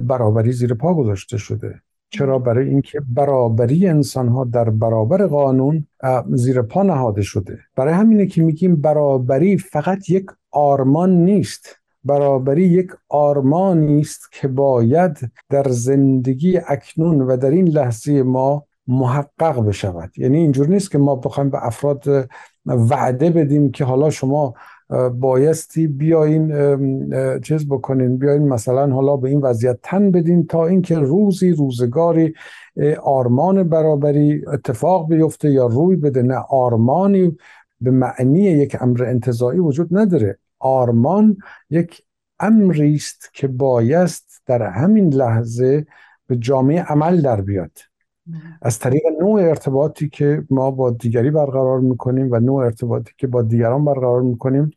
برابری 0.00 0.52
زیر 0.52 0.74
پا 0.74 0.94
گذاشته 0.94 1.36
شده. 1.36 1.80
چرا 2.10 2.38
برای 2.38 2.68
اینکه 2.68 3.00
برابری 3.08 3.88
انسان 3.88 4.28
ها 4.28 4.44
در 4.44 4.70
برابر 4.70 5.26
قانون 5.26 5.86
زیر 6.30 6.62
پا 6.62 6.82
نهاده 6.82 7.22
شده. 7.22 7.58
برای 7.76 7.94
همینه 7.94 8.26
که 8.26 8.42
میگیم 8.42 8.76
برابری 8.76 9.58
فقط 9.58 10.10
یک 10.10 10.26
آرمان 10.50 11.24
نیست. 11.24 11.76
برابری 12.04 12.64
یک 12.64 12.90
آرمانی 13.08 14.00
است 14.00 14.32
که 14.32 14.48
باید 14.48 15.30
در 15.50 15.68
زندگی 15.68 16.60
اکنون 16.68 17.20
و 17.20 17.36
در 17.36 17.50
این 17.50 17.68
لحظه 17.68 18.22
ما 18.22 18.64
محقق 18.86 19.60
بشود. 19.60 20.18
یعنی 20.18 20.38
اینجور 20.38 20.68
نیست 20.68 20.90
که 20.90 20.98
ما 20.98 21.16
بخوایم 21.16 21.50
به 21.50 21.66
افراد 21.66 22.28
وعده 22.66 23.30
بدیم 23.30 23.70
که 23.70 23.84
حالا 23.84 24.10
شما 24.10 24.54
بایستی 25.20 25.86
بیاین 25.86 26.52
چیز 27.40 27.68
بکنین 27.68 28.18
بیاین 28.18 28.48
مثلا 28.48 28.94
حالا 28.94 29.16
به 29.16 29.28
این 29.28 29.40
وضعیت 29.40 29.78
تن 29.82 30.10
بدین 30.10 30.46
تا 30.46 30.66
اینکه 30.66 30.98
روزی 30.98 31.50
روزگاری 31.50 32.34
آرمان 33.02 33.68
برابری 33.68 34.44
اتفاق 34.46 35.08
بیفته 35.08 35.50
یا 35.50 35.66
روی 35.66 35.96
بده. 35.96 36.22
نه 36.22 36.44
آرمانی 36.48 37.36
به 37.80 37.90
معنی 37.90 38.42
یک 38.42 38.76
امر 38.80 39.04
انتظایی 39.04 39.60
وجود 39.60 39.98
نداره. 39.98 40.38
آرمان 40.58 41.36
یک 41.70 42.02
امری 42.40 42.94
است 42.94 43.30
که 43.32 43.48
بایست 43.48 44.42
در 44.46 44.62
همین 44.62 45.14
لحظه 45.14 45.86
به 46.26 46.36
جامعه 46.36 46.82
عمل 46.82 47.20
در 47.22 47.40
بیاد. 47.40 47.78
از 48.62 48.78
طریق 48.78 49.02
نوع 49.20 49.40
ارتباطی 49.40 50.08
که 50.08 50.42
ما 50.50 50.70
با 50.70 50.90
دیگری 50.90 51.30
برقرار 51.30 51.80
می‌کنیم 51.80 52.28
و 52.32 52.40
نوع 52.40 52.64
ارتباطی 52.64 53.12
که 53.18 53.26
با 53.26 53.42
دیگران 53.42 53.84
برقرار 53.84 54.22
می‌کنیم 54.22 54.70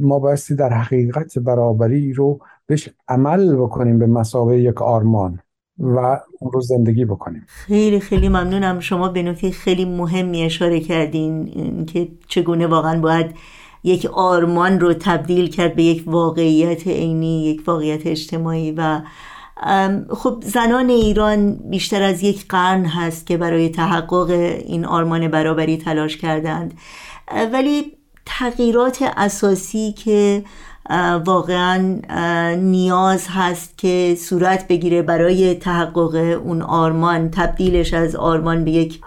ما 0.00 0.18
بایستی 0.18 0.54
در 0.54 0.72
حقیقت 0.72 1.38
برابری 1.38 2.12
رو 2.12 2.40
بهش 2.66 2.88
عمل 3.08 3.56
بکنیم 3.56 3.98
به 3.98 4.06
مسابقه 4.06 4.60
یک 4.60 4.82
آرمان 4.82 5.38
و 5.78 5.98
اون 6.40 6.52
رو 6.52 6.60
زندگی 6.60 7.04
بکنیم. 7.04 7.44
خیلی 7.46 8.00
خیلی 8.00 8.28
ممنونم. 8.28 8.80
شما 8.80 9.08
به 9.08 9.22
نکته 9.22 9.50
خیلی 9.50 9.84
مهمی 9.84 10.42
اشاره 10.42 10.80
کردین 10.80 11.46
که 11.86 12.08
چگونه 12.28 12.66
واقعا 12.66 13.00
باید 13.00 13.34
یک 13.84 14.06
آرمان 14.06 14.80
رو 14.80 14.94
تبدیل 14.94 15.50
کرد 15.50 15.74
به 15.74 15.82
یک 15.82 16.04
واقعیت 16.06 16.86
عینی 16.86 17.44
یک 17.44 17.62
واقعیت 17.66 18.06
اجتماعی 18.06 18.72
و 18.72 19.00
خب 20.10 20.42
زنان 20.46 20.88
ایران 20.88 21.54
بیشتر 21.54 22.02
از 22.02 22.22
یک 22.22 22.48
قرن 22.48 22.84
هست 22.84 23.26
که 23.26 23.36
برای 23.36 23.68
تحقق 23.68 24.30
این 24.66 24.84
آرمان 24.84 25.28
برابری 25.28 25.76
تلاش 25.76 26.16
کردند 26.16 26.74
ولی 27.52 27.92
تغییرات 28.26 29.02
اساسی 29.16 29.92
که 29.92 30.44
واقعا 31.24 32.00
نیاز 32.54 33.26
هست 33.28 33.78
که 33.78 34.16
صورت 34.18 34.68
بگیره 34.68 35.02
برای 35.02 35.54
تحقق 35.54 36.40
اون 36.44 36.62
آرمان 36.62 37.30
تبدیلش 37.30 37.94
از 37.94 38.16
آرمان 38.16 38.64
به 38.64 38.70
یک, 38.70 39.00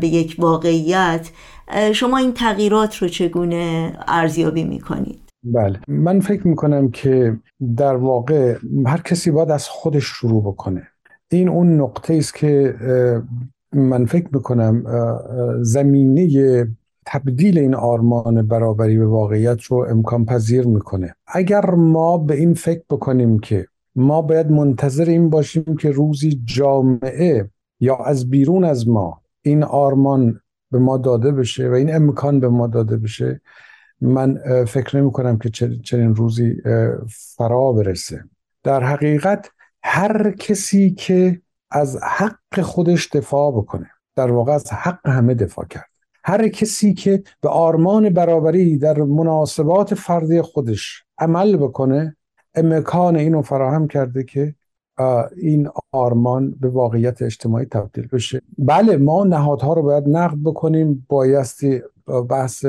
به 0.00 0.06
یک 0.06 0.36
واقعیت 0.38 1.30
شما 1.92 2.16
این 2.16 2.32
تغییرات 2.32 2.96
رو 2.96 3.08
چگونه 3.08 3.92
ارزیابی 4.08 4.64
می‌کنید؟ 4.64 5.27
بله. 5.42 5.80
من 5.88 6.20
فکر 6.20 6.48
می‌کنم 6.48 6.90
که 6.90 7.36
در 7.76 7.96
واقع 7.96 8.56
هر 8.86 9.00
کسی 9.00 9.30
باید 9.30 9.50
از 9.50 9.68
خودش 9.68 10.04
شروع 10.04 10.42
بکنه. 10.42 10.82
این 11.30 11.48
اون 11.48 11.80
نقطه 11.80 12.14
است 12.14 12.34
که 12.34 12.74
من 13.72 14.04
فکر 14.04 14.28
می‌کنم 14.32 14.84
زمینه 15.62 16.66
تبدیل 17.06 17.58
این 17.58 17.74
آرمان 17.74 18.48
برابری 18.48 18.98
به 18.98 19.06
واقعیت 19.06 19.62
رو 19.62 19.86
امکان 19.90 20.24
پذیر 20.24 20.66
می‌کنه. 20.66 21.14
اگر 21.26 21.70
ما 21.70 22.18
به 22.18 22.34
این 22.34 22.54
فکر 22.54 22.82
بکنیم 22.90 23.38
که 23.38 23.66
ما 23.96 24.22
باید 24.22 24.50
منتظر 24.50 25.04
این 25.04 25.30
باشیم 25.30 25.76
که 25.80 25.90
روزی 25.90 26.42
جامعه 26.44 27.50
یا 27.80 27.96
از 27.96 28.30
بیرون 28.30 28.64
از 28.64 28.88
ما 28.88 29.20
این 29.42 29.62
آرمان 29.62 30.40
به 30.70 30.78
ما 30.78 30.98
داده 30.98 31.32
بشه 31.32 31.68
و 31.68 31.72
این 31.72 31.94
امکان 31.94 32.40
به 32.40 32.48
ما 32.48 32.66
داده 32.66 32.96
بشه 32.96 33.40
من 34.00 34.64
فکر 34.64 34.96
نمی 34.96 35.12
کنم 35.12 35.38
که 35.38 35.50
چنین 35.84 36.14
روزی 36.14 36.56
فرا 37.36 37.72
برسه. 37.72 38.24
در 38.62 38.84
حقیقت 38.84 39.50
هر 39.82 40.30
کسی 40.30 40.90
که 40.90 41.40
از 41.70 41.98
حق 42.02 42.60
خودش 42.60 43.08
دفاع 43.08 43.52
بکنه 43.52 43.90
در 44.16 44.32
واقع 44.32 44.52
از 44.52 44.72
حق 44.72 45.08
همه 45.08 45.34
دفاع 45.34 45.64
کرد. 45.64 45.88
هر 46.24 46.48
کسی 46.48 46.94
که 46.94 47.22
به 47.40 47.48
آرمان 47.48 48.10
برابری 48.10 48.78
در 48.78 48.98
مناسبات 48.98 49.94
فردی 49.94 50.42
خودش 50.42 51.04
عمل 51.18 51.56
بکنه 51.56 52.16
امکان 52.54 53.16
اینو 53.16 53.42
فراهم 53.42 53.88
کرده 53.88 54.24
که 54.24 54.54
این 55.36 55.68
آرمان 55.92 56.50
به 56.50 56.68
واقعیت 56.68 57.22
اجتماعی 57.22 57.66
تبدیل 57.66 58.06
بشه. 58.06 58.42
بله 58.58 58.96
ما 58.96 59.24
نهادها 59.24 59.72
رو 59.72 59.82
باید 59.82 60.08
نقد 60.08 60.36
بکنیم 60.44 61.06
بایستی 61.08 61.82
بحث 62.28 62.66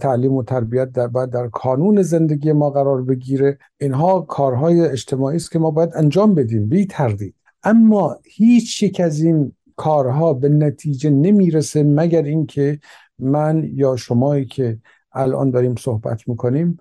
تعلیم 0.00 0.32
و 0.32 0.42
تربیت 0.42 0.92
در 0.92 1.06
باید 1.06 1.30
در 1.30 1.48
کانون 1.48 2.02
زندگی 2.02 2.52
ما 2.52 2.70
قرار 2.70 3.02
بگیره. 3.02 3.58
اینها 3.80 4.20
کارهای 4.20 4.80
اجتماعی 4.80 5.36
است 5.36 5.50
که 5.50 5.58
ما 5.58 5.70
باید 5.70 5.90
انجام 5.94 6.34
بدیم 6.34 6.66
بی 6.66 6.86
تردید. 6.86 7.34
اما 7.62 8.16
هیچ 8.24 8.82
یک 8.82 9.00
از 9.00 9.22
این 9.22 9.52
کارها 9.76 10.32
به 10.32 10.48
نتیجه 10.48 11.10
نمی‌رسه 11.10 11.82
مگر 11.82 12.22
اینکه 12.22 12.78
من 13.18 13.70
یا 13.74 13.96
شمایی 13.96 14.44
که 14.44 14.78
الان 15.12 15.50
داریم 15.50 15.74
صحبت 15.74 16.28
می‌کنیم 16.28 16.78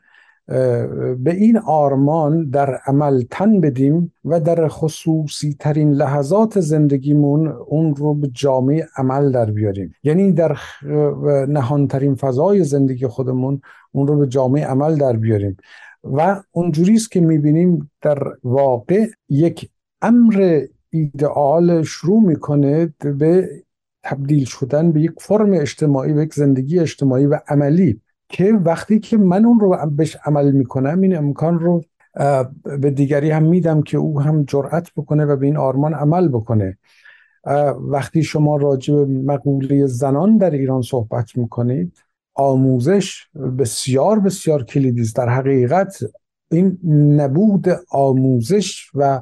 به 1.18 1.34
این 1.34 1.58
آرمان 1.58 2.50
در 2.50 2.75
عمل 2.86 3.24
تن 3.32 3.62
بدیم 3.62 4.13
و 4.25 4.39
در 4.39 4.68
خصوصی 4.68 5.56
ترین 5.60 5.92
لحظات 5.92 6.60
زندگیمون 6.60 7.48
اون 7.48 7.96
رو 7.96 8.13
به 8.13 8.27
جامعه 8.27 8.88
عمل 8.98 9.32
در 9.32 9.51
بیاریم. 9.51 9.94
یعنی 10.04 10.32
در 10.32 10.58
نهانترین 11.48 12.16
فضای 12.16 12.63
زندگی 12.63 13.08
خودمون 13.08 13.62
اون 13.92 14.08
رو 14.08 14.18
به 14.18 14.27
جامعه 14.27 14.66
عمل 14.66 14.96
در 14.96 15.13
بیاریم. 15.13 15.58
و 16.04 16.42
اونجوری 16.51 16.96
است 16.96 17.12
که 17.12 17.22
می‌بینیم 17.22 17.92
در 18.01 18.24
واقع 18.44 19.06
یک 19.30 19.70
امر 20.01 20.62
ایدئال 20.89 21.84
شروع 21.84 22.24
می‌کنه 22.24 22.94
به 23.00 23.50
تبدیل 24.04 24.46
شدن 24.46 24.92
به 24.92 25.01
یک 25.01 25.12
فرم 25.20 25.54
اجتماعی 25.54 26.13
و 26.13 26.22
یک 26.22 26.34
زندگی 26.34 26.80
اجتماعی 26.80 27.25
و 27.25 27.39
عملی. 27.48 28.01
که 28.29 28.53
وقتی 28.53 29.00
که 29.00 29.17
من 29.17 29.46
اون 29.46 29.60
رو 29.60 29.77
بهش 29.91 30.17
عمل 30.25 30.51
می‌کنم 30.51 31.01
این 31.01 31.17
امکان 31.17 31.60
رو 31.60 31.84
به 32.63 32.91
دیگری 32.91 33.31
هم 33.31 33.43
میدم 33.43 33.81
که 33.81 33.98
او 33.98 34.22
هم 34.22 34.43
جرأت 34.43 34.91
بکنه 34.96 35.25
و 35.25 35.36
به 35.36 35.46
این 35.46 35.57
آرمان 35.57 35.93
عمل 35.93 36.27
بکنه. 36.27 36.77
وقتی 37.79 38.24
شما 38.24 38.57
راجع 38.57 38.96
به 38.96 39.05
مقوله 39.05 39.86
زنان 39.86 40.38
در 40.38 40.51
ایران 40.51 40.81
صحبت 40.81 41.38
می‌کنید 41.38 41.98
آموزش 42.34 43.27
بسیار 43.60 44.19
بسیار 44.19 44.63
کلیدی 44.63 45.01
است 45.01 45.15
در 45.15 45.29
حقیقت 45.29 45.98
این 46.51 46.77
نبود 47.22 47.65
آموزش 47.91 48.89
و 48.93 49.22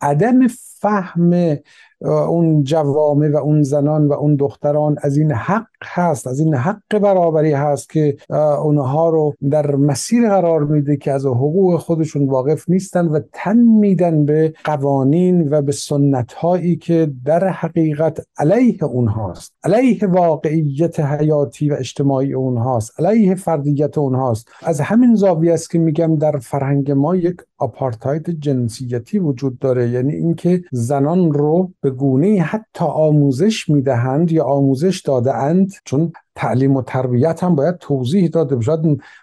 عدم 0.00 0.46
فهم 0.80 1.56
اون 2.04 2.62
جوامع 2.62 3.28
و 3.28 3.36
اون 3.36 3.62
زنان 3.62 4.08
و 4.08 4.12
اون 4.12 4.36
دختران 4.36 4.96
از 5.02 5.16
این 5.16 5.32
حق 5.32 5.66
هست 5.82 6.26
از 6.26 6.40
این 6.40 6.54
حق 6.54 6.98
برابری 6.98 7.52
هست 7.52 7.90
که 7.90 8.16
اونها 8.62 9.10
رو 9.10 9.34
در 9.50 9.76
مسیر 9.76 10.28
قرار 10.28 10.64
میده 10.64 10.96
که 10.96 11.12
از 11.12 11.26
حقوق 11.26 11.80
خودشون 11.80 12.28
واقف 12.28 12.68
نیستن 12.68 13.06
و 13.06 13.20
تن 13.32 13.56
میدن 13.56 14.24
به 14.24 14.54
قوانین 14.64 15.48
و 15.50 15.62
به 15.62 15.72
سنت 15.72 16.32
هایی 16.32 16.76
که 16.76 17.12
در 17.24 17.48
حقیقت 17.48 18.26
علیه 18.38 18.84
اونهاست 18.84 19.52
علیه 19.64 20.06
واقعیت 20.06 21.00
حیاتی 21.00 21.70
و 21.70 21.74
اجتماعی 21.78 22.34
اونهاست 22.34 23.00
علیه 23.00 23.34
فردیت 23.34 23.98
اونهاست. 23.98 24.48
از 24.62 24.80
همین 24.80 25.14
زاویه 25.14 25.52
است 25.52 25.70
که 25.70 25.78
میگم 25.78 26.16
در 26.16 26.38
فرهنگ 26.38 26.90
ما 26.90 27.16
یک 27.16 27.36
آپارتاید 27.58 28.30
جنسیتی 28.30 29.18
وجود 29.18 29.58
داره 29.58 29.90
یعنی 29.90 30.12
اینکه 30.12 30.62
زنان 30.72 31.32
رو 31.32 31.72
به 31.80 31.90
گونه 31.92 32.42
حتی 32.42 32.84
آموزش 32.84 33.68
می‌دهند 33.68 34.32
یا 34.32 34.44
آموزش 34.44 35.00
داده 35.00 35.34
اند 35.34 35.72
چون 35.84 36.12
تعلیم 36.34 36.76
و 36.76 36.82
تربیت 36.82 37.44
هم 37.44 37.54
باید 37.54 37.76
توضیح 37.76 38.28
داده 38.28 38.56
بشه 38.56 38.76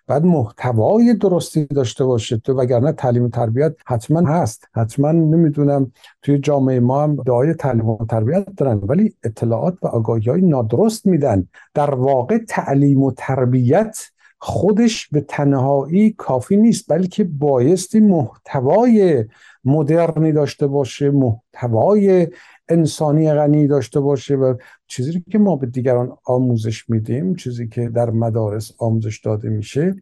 باید 0.07 0.23
محتوای 0.23 1.13
درستی 1.13 1.65
داشته 1.65 2.05
باشه 2.05 2.41
وگرنه 2.47 2.91
تعلیم 2.91 3.23
و 3.23 3.29
تربیت 3.29 3.75
حتما 3.87 4.29
هست. 4.29 4.67
حتما 4.75 5.11
نمی‌دونم 5.11 5.91
توی 6.21 6.39
جامعه 6.39 6.79
ما 6.79 7.03
هم 7.03 7.15
دعای 7.15 7.53
تعلیم 7.53 7.89
و 7.89 8.05
تربیت 8.05 8.45
دارن 8.57 8.77
ولی 8.83 9.13
اطلاعات 9.23 9.77
و 9.81 9.87
آگاهی 9.87 10.29
های 10.29 10.41
نادرست 10.41 11.05
میدن. 11.05 11.47
در 11.73 11.95
واقع 11.95 12.37
تعلیم 12.37 13.03
و 13.03 13.11
تربیت 13.17 13.97
خودش 14.41 15.07
به 15.07 15.21
تنهایی 15.21 16.11
کافی 16.11 16.57
نیست 16.57 16.85
بلکه 16.89 17.23
بایستی 17.23 17.99
محتوای 17.99 19.25
مدرنی 19.63 20.31
داشته 20.31 20.67
باشه 20.67 21.11
محتوای 21.11 22.27
انسانی 22.69 23.33
غنی 23.33 23.67
داشته 23.67 23.99
باشه 23.99 24.35
و 24.35 24.55
چیزی 24.87 25.23
که 25.31 25.37
ما 25.37 25.55
به 25.55 25.67
دیگران 25.67 26.17
آموزش 26.25 26.89
میدیم 26.89 27.35
چیزی 27.35 27.67
که 27.67 27.89
در 27.89 28.09
مدارس 28.09 28.71
آموزش 28.77 29.19
داده 29.19 29.49
میشه 29.49 29.95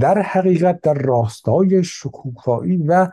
در 0.00 0.18
حقیقت 0.18 0.80
در 0.80 0.94
راستای 0.94 1.84
شکوفایی 1.84 2.76
و 2.76 3.08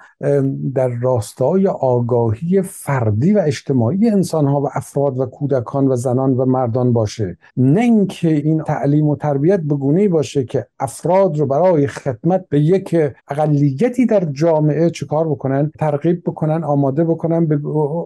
در 0.75 0.87
راستای 1.01 1.67
آگاهی 1.67 2.61
فردی 2.61 3.33
و 3.33 3.41
اجتماعی 3.45 4.09
انسان 4.09 4.45
ها 4.45 4.61
و 4.61 4.69
افراد 4.73 5.19
و 5.19 5.25
کودکان 5.25 5.87
و 5.87 5.95
زنان 5.95 6.33
و 6.33 6.45
مردان 6.45 6.93
باشه. 6.93 7.37
نه 7.57 7.81
اینکه 7.81 8.29
این 8.29 8.63
تعلیم 8.63 9.07
و 9.07 9.15
تربیت 9.15 9.59
بگونه 9.59 10.09
باشه 10.09 10.43
که 10.43 10.65
افراد 10.79 11.37
رو 11.37 11.45
برای 11.45 11.87
خدمت 11.87 12.45
به 12.49 12.59
یک 12.59 12.95
اقلیتی 13.29 14.05
در 14.05 14.25
جامعه 14.31 14.89
چیکار 14.89 15.29
بکنن 15.29 15.71
ترغیب 15.79 16.23
بکنن 16.23 16.63
آماده 16.63 17.03
بکنن 17.03 17.45
به 17.45 17.59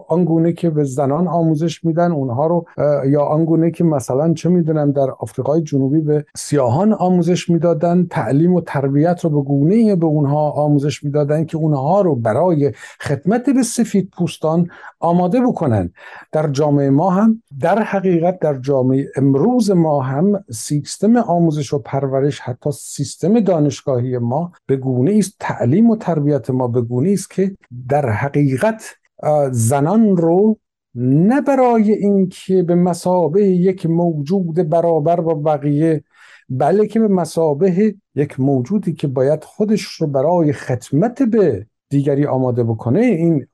آنگونه 0.08 0.52
که 0.52 0.70
به 0.70 0.84
زنان 0.84 1.28
آموزش 1.28 1.84
میدن 1.84 2.12
اونها 2.12 2.46
رو 2.46 2.66
یا 3.06 3.22
آنگونه 3.22 3.70
که 3.70 3.84
مثلا 3.84 4.34
چه 4.34 4.48
می‌دونم 4.48 4.92
در 4.92 5.10
آفریقای 5.10 5.62
جنوبی 5.62 6.00
به 6.00 6.24
سیاهان 6.36 6.92
آموزش 6.92 7.50
می‌دادن 7.50 8.06
تعلیم 8.10 8.54
و 8.54 8.60
تربیت 8.66 9.24
رو 9.24 9.30
به 9.30 9.42
گونه 9.48 9.96
به 9.96 10.06
اونها 10.06 10.50
آموزش 10.50 11.04
می‌دادن 11.04 11.44
که 11.44 11.56
اونها 11.56 12.00
رو 12.00 12.14
برای 12.14 12.72
خدمت 13.00 13.50
به 13.50 13.62
سفید 13.62 14.10
پوستان 14.18 14.68
آماده 15.00 15.40
بکنن. 15.40 15.92
در 16.32 16.48
جامعه 16.48 16.90
ما 16.90 17.10
هم 17.10 17.42
در 17.60 17.82
حقیقت 17.82 18.38
در 18.38 18.58
جامعه 18.58 19.06
امروز 19.16 19.70
ما 19.70 20.00
هم 20.00 20.44
سیستم 20.52 21.16
آموزش 21.16 21.72
و 21.72 21.78
پرورش 21.78 22.40
حتی 22.40 22.70
سیستم 22.72 23.40
دانشگاهی 23.40 24.18
ما 24.18 24.52
به 24.66 24.76
گونه 24.76 25.14
است 25.18 25.36
تعلیم 25.40 25.90
و 25.90 25.96
تربیت 25.96 26.50
ما 26.50 26.68
به 26.68 26.80
گونه 26.80 27.10
است 27.10 27.30
که 27.30 27.56
در 27.88 28.10
حقیقت 28.10 28.96
زنان 29.50 30.16
رو 30.16 30.58
نه 30.98 31.40
برای 31.40 31.92
اینکه 31.92 32.62
به 32.62 32.74
مسابه 32.74 33.46
یک 33.46 33.86
موجود 33.86 34.68
برابر 34.68 35.20
با 35.20 35.34
بقیه 35.34 36.04
بلکه 36.48 37.00
به 37.00 37.08
مسابه 37.08 37.94
یک 38.14 38.40
موجودی 38.40 38.92
که 38.92 39.06
باید 39.06 39.44
خودش 39.44 39.82
رو 39.82 40.06
برای 40.06 40.52
خدمت 40.52 41.22
به 41.22 41.66
دیگری 41.88 42.26
آماده 42.26 42.64
بکنه. 42.64 43.00
این 43.00 43.46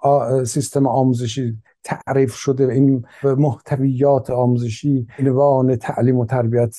سیستم 0.44 0.86
آموزشی 0.86 1.58
تعریف 1.84 2.34
شده 2.34 2.72
این 2.72 3.04
محتویات 3.24 4.30
آموزشی 4.30 5.06
عنوان 5.18 5.76
تعلیم 5.76 6.18
و 6.18 6.26
تربیت 6.26 6.76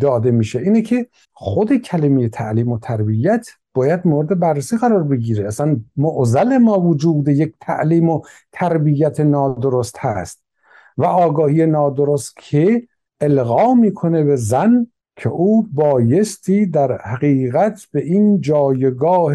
داده 0.00 0.30
میشه. 0.30 0.58
اینه 0.58 0.82
که 0.82 1.06
خود 1.32 1.76
کلمه 1.76 2.28
تعلیم 2.28 2.68
و 2.68 2.78
تربیت 2.78 3.46
باید 3.74 4.06
مورد 4.06 4.38
بررسی 4.38 4.76
قرار 4.76 5.02
بگیره. 5.02 5.46
اصلا 5.46 5.80
معضل 5.96 6.58
ما 6.58 6.80
وجود 6.80 7.28
یک 7.28 7.54
تعلیم 7.60 8.08
و 8.08 8.22
تربیت 8.52 9.20
نادرست 9.20 9.98
هست. 9.98 10.44
و 10.96 11.04
آگاهی 11.04 11.66
نادرست 11.66 12.36
که 12.36 12.88
القا 13.20 13.74
می‌کنه 13.74 14.24
به 14.24 14.36
زن 14.36 14.86
که 15.16 15.28
او 15.28 15.68
بایستی 15.72 16.66
در 16.66 16.98
حقیقت 17.02 17.86
به 17.92 18.04
این 18.04 18.40
جایگاه 18.40 19.34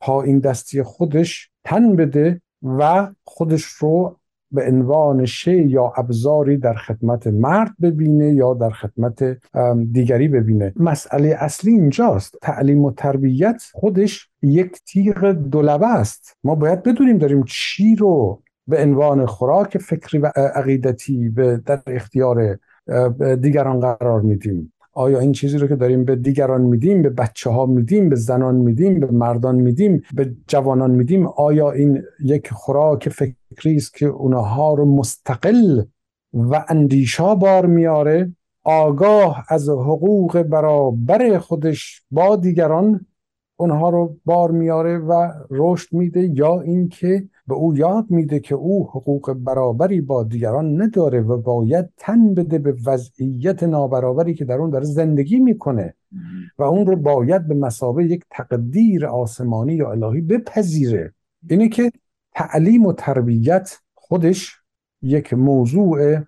پایین 0.00 0.38
دستی 0.38 0.82
خودش 0.82 1.50
تن 1.64 1.96
بده 1.96 2.42
و 2.62 3.08
خودش 3.24 3.64
رو 3.64 4.19
به 4.52 4.66
عنوان 4.66 5.24
شی 5.24 5.62
یا 5.62 5.92
ابزاری 5.96 6.56
در 6.56 6.74
خدمت 6.74 7.26
مرد 7.26 7.70
ببینه 7.82 8.34
یا 8.34 8.54
در 8.54 8.70
خدمت 8.70 9.38
دیگری 9.92 10.28
ببینه. 10.28 10.72
مسئله 10.76 11.36
اصلی 11.38 11.72
اینجاست. 11.72 12.36
تعلیم 12.42 12.84
و 12.84 12.92
تربیت 12.92 13.62
خودش 13.72 14.28
یک 14.42 14.80
تیغ 14.86 15.32
دولبه 15.32 15.86
است. 15.86 16.36
ما 16.44 16.54
باید 16.54 16.82
بدونیم 16.82 17.18
داریم 17.18 17.44
چی 17.48 17.96
رو 17.96 18.42
به 18.66 18.82
عنوان 18.82 19.26
خوراک 19.26 19.78
فکری 19.78 20.18
و 20.18 20.26
عقیدتی 20.36 21.28
به 21.28 21.62
در 21.66 21.82
اختیار 21.86 22.58
دیگران 23.40 23.80
قرار 23.80 24.20
میدیم. 24.20 24.72
آیا 24.92 25.20
این 25.20 25.32
چیزی 25.32 25.58
رو 25.58 25.66
که 25.66 25.76
داریم 25.76 26.04
به 26.04 26.16
دیگران 26.16 26.60
میدیم 26.60 27.02
به 27.02 27.10
بچه 27.10 27.50
ها 27.50 27.66
میدیم 27.66 28.08
به 28.08 28.16
زنان 28.16 28.54
میدیم 28.54 29.00
به 29.00 29.06
مردان 29.06 29.54
میدیم 29.54 30.02
به 30.14 30.34
جوانان 30.46 30.90
میدیم؟ 30.90 31.26
آیا 31.26 31.70
این 31.70 32.02
یک 32.24 32.52
خوراک 32.52 33.08
فکری 33.08 33.76
است 33.76 33.94
که 33.94 34.06
اونها 34.06 34.74
رو 34.74 34.84
مستقل 34.84 35.82
و 36.34 36.64
اندیشا 36.68 37.34
بار 37.34 37.66
میاره؟ 37.66 38.32
آگاه 38.64 39.44
از 39.48 39.68
حقوق 39.68 40.42
برابر 40.42 41.38
خودش 41.38 42.02
با 42.10 42.36
دیگران 42.36 43.06
اونها 43.56 43.90
رو 43.90 44.16
بار 44.24 44.50
میاره 44.50 44.98
و 44.98 45.32
رشد 45.50 45.92
میده 45.92 46.30
یا 46.34 46.60
اینکه 46.60 47.28
به 47.50 47.56
او 47.56 47.76
یاد 47.76 48.06
میده 48.10 48.40
که 48.40 48.54
او 48.54 48.90
حقوق 48.90 49.32
برابری 49.32 50.00
با 50.00 50.24
دیگران 50.24 50.82
نداره 50.82 51.20
و 51.20 51.36
باید 51.36 51.88
تن 51.96 52.34
بده 52.34 52.58
به 52.58 52.76
وضعیت 52.86 53.62
نابرابری 53.62 54.34
که 54.34 54.44
در 54.44 54.58
اون 54.58 54.70
داره 54.70 54.84
زندگی 54.84 55.40
می‌کنه. 55.40 55.94
و 56.58 56.62
اون 56.62 56.86
رو 56.86 56.96
باید 56.96 57.48
به 57.48 57.54
مسابه 57.54 58.04
یک 58.04 58.24
تقدیر 58.30 59.06
آسمانی 59.06 59.74
یا 59.74 59.90
الهی 59.90 60.20
بپذیره. 60.20 61.14
اینه 61.50 61.68
که 61.68 61.92
تعلیم 62.34 62.86
و 62.86 62.92
تربیت 62.92 63.78
خودش 63.94 64.56
یک 65.02 65.34
موضوع 65.34 66.18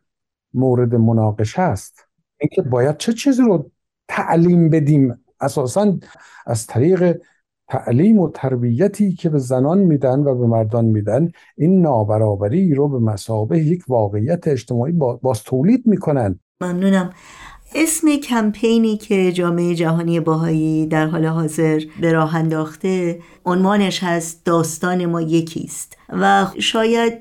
مورد 0.55 0.95
مناقشه 0.95 1.63
است. 1.63 1.95
اینکه 2.41 2.63
باید 2.63 2.97
چه 2.97 3.13
چیزی 3.13 3.43
رو 3.43 3.71
تعلیم 4.09 4.71
بدیم؟ 4.71 5.25
اساسا 5.41 5.99
از 6.47 6.67
طریق 6.67 7.21
تعلیم 7.73 8.19
و 8.19 8.31
تربیتی 8.35 9.13
که 9.13 9.29
به 9.29 9.39
زنان 9.39 9.79
میدن 9.79 10.21
و 10.21 10.35
به 10.35 10.47
مردان 10.47 10.85
میدن 10.85 11.33
این 11.57 11.83
نابرابری 11.83 12.75
رو 12.75 12.89
به 12.89 12.99
مسابه 12.99 13.59
یک 13.59 13.83
واقعیت 13.89 14.49
اجتماعی 14.49 14.93
باز 15.23 15.43
تولید 15.43 15.83
می‌کنن. 15.87 16.41
ممنونم. 16.61 17.11
اسم 17.75 18.17
کمپینی 18.17 18.97
که 18.97 19.33
جامعه 19.33 19.75
جهانی 19.75 20.21
باهایی 20.21 20.87
در 20.87 21.07
حال 21.07 21.27
حاضر 21.27 21.81
به 22.01 22.13
راه 22.13 22.37
انداخته 22.37 23.19
عنوانش 23.47 24.03
هست 24.03 24.45
داستان 24.45 25.07
ما 25.07 25.21
یکیست 25.21 25.97
و 26.09 26.47
شاید 26.59 27.13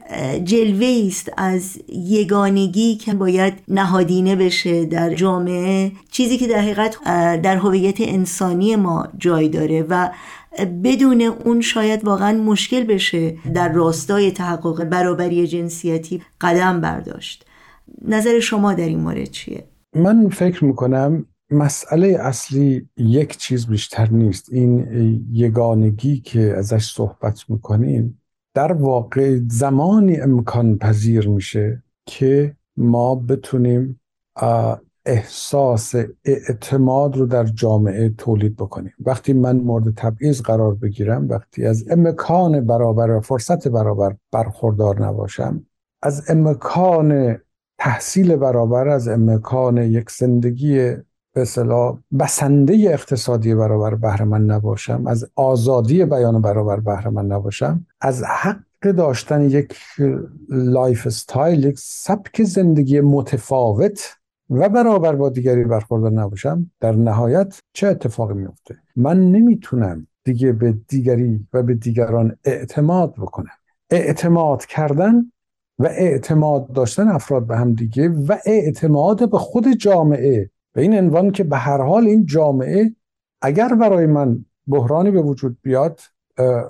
جلوه 0.43 1.03
است 1.07 1.31
از 1.37 1.77
یگانگی 1.89 2.95
که 2.95 3.13
باید 3.13 3.53
نهادینه 3.67 4.35
بشه 4.35 4.85
در 4.85 5.13
جامعه 5.13 5.91
چیزی 6.11 6.37
که 6.37 6.47
در 6.47 6.59
حقیقت 6.59 6.97
در 7.41 7.57
هویت 7.57 7.97
انسانی 7.99 8.75
ما 8.75 9.07
جای 9.17 9.49
داره 9.49 9.85
و 9.89 10.09
بدون 10.83 11.21
اون 11.21 11.61
شاید 11.61 12.05
واقعا 12.05 12.37
مشکل 12.37 12.83
بشه 12.83 13.37
در 13.53 13.73
راستای 13.73 14.31
تحقق 14.31 14.83
برابری 14.83 15.47
جنسیتی 15.47 16.21
قدم 16.41 16.81
برداشت 16.81 17.45
نظر 18.07 18.39
شما 18.39 18.73
در 18.73 18.85
این 18.85 18.99
مورد 18.99 19.29
چیه؟ 19.29 19.63
من 19.95 20.29
فکر 20.29 20.65
می‌کنم 20.65 21.25
مسئله 21.51 22.07
اصلی 22.07 22.87
یک 22.97 23.37
چیز 23.37 23.67
بیشتر 23.67 24.09
نیست 24.09 24.53
این 24.53 24.87
یگانگی 25.31 26.19
که 26.19 26.53
ازش 26.57 26.91
صحبت 26.91 27.49
می‌کنیم 27.49 28.21
در 28.53 28.73
واقع 28.73 29.39
زمانی 29.47 30.17
امکان 30.17 30.77
پذیر 30.77 31.29
میشه 31.29 31.83
که 32.05 32.55
ما 32.77 33.15
بتونیم 33.15 33.99
احساس 35.05 35.95
اعتماد 36.25 37.17
رو 37.17 37.25
در 37.25 37.43
جامعه 37.43 38.09
تولید 38.09 38.55
بکنیم. 38.55 38.93
وقتی 39.05 39.33
من 39.33 39.57
مورد 39.57 39.93
تبعیض 39.95 40.41
قرار 40.41 40.75
بگیرم 40.75 41.29
وقتی 41.29 41.65
از 41.65 41.85
امکان 41.89 42.65
برابر 42.65 43.11
و 43.11 43.21
فرصت 43.21 43.67
برابر 43.67 44.15
برخوردار 44.31 45.05
نباشم 45.05 45.65
از 46.01 46.29
امکان 46.29 47.37
تحصیل 47.77 48.35
برابر 48.35 48.87
از 48.87 49.07
امکان 49.07 49.77
یک 49.77 50.11
زندگی 50.11 50.95
به 51.33 51.41
اصطلاح 51.41 51.97
بسنده 52.19 52.73
اقتصادی 52.73 53.55
برابر 53.55 53.95
بهره 53.95 54.25
من 54.25 54.45
نباشم 54.45 55.07
از 55.07 55.31
آزادی 55.35 56.05
بیان 56.05 56.41
برابر 56.41 56.79
بهره 56.79 57.09
من 57.09 57.25
نباشم 57.25 57.85
از 58.01 58.23
حق 58.23 58.91
داشتن 58.97 59.41
یک 59.41 59.75
lifestyle 60.49 61.65
یک 61.65 61.79
سبک 61.79 62.43
زندگی 62.43 63.01
متفاوت 63.01 64.17
و 64.51 64.69
برابر 64.69 65.15
با 65.15 65.29
دیگری 65.29 65.63
برخوردار 65.63 66.11
نباشم 66.11 66.71
در 66.79 66.91
نهایت 66.91 67.59
چه 67.73 67.87
اتفاقی 67.87 68.33
میفته 68.33 68.77
من 68.95 69.31
نمی‌تونم 69.31 70.07
دیگه 70.23 70.51
به 70.51 70.71
دیگری 70.87 71.47
و 71.53 71.63
به 71.63 71.73
دیگران 71.73 72.37
اعتماد 72.43 73.13
بکنم. 73.13 73.51
اعتماد 73.89 74.65
کردن 74.65 75.31
و 75.79 75.85
اعتماد 75.85 76.71
داشتن 76.71 77.07
افراد 77.07 77.47
به 77.47 77.57
هم 77.57 77.73
دیگه 77.73 78.09
و 78.09 78.37
اعتماد 78.45 79.31
به 79.31 79.37
خود 79.37 79.67
جامعه. 79.67 80.49
به 80.73 80.81
این 80.81 80.97
عنوان 80.97 81.31
که 81.31 81.43
به 81.43 81.57
هر 81.57 81.81
حال 81.81 82.07
این 82.07 82.25
جامعه 82.25 82.95
اگر 83.41 83.75
برای 83.75 84.05
من 84.05 84.45
بحرانی 84.67 85.11
به 85.11 85.21
وجود 85.21 85.57
بیاد 85.61 85.99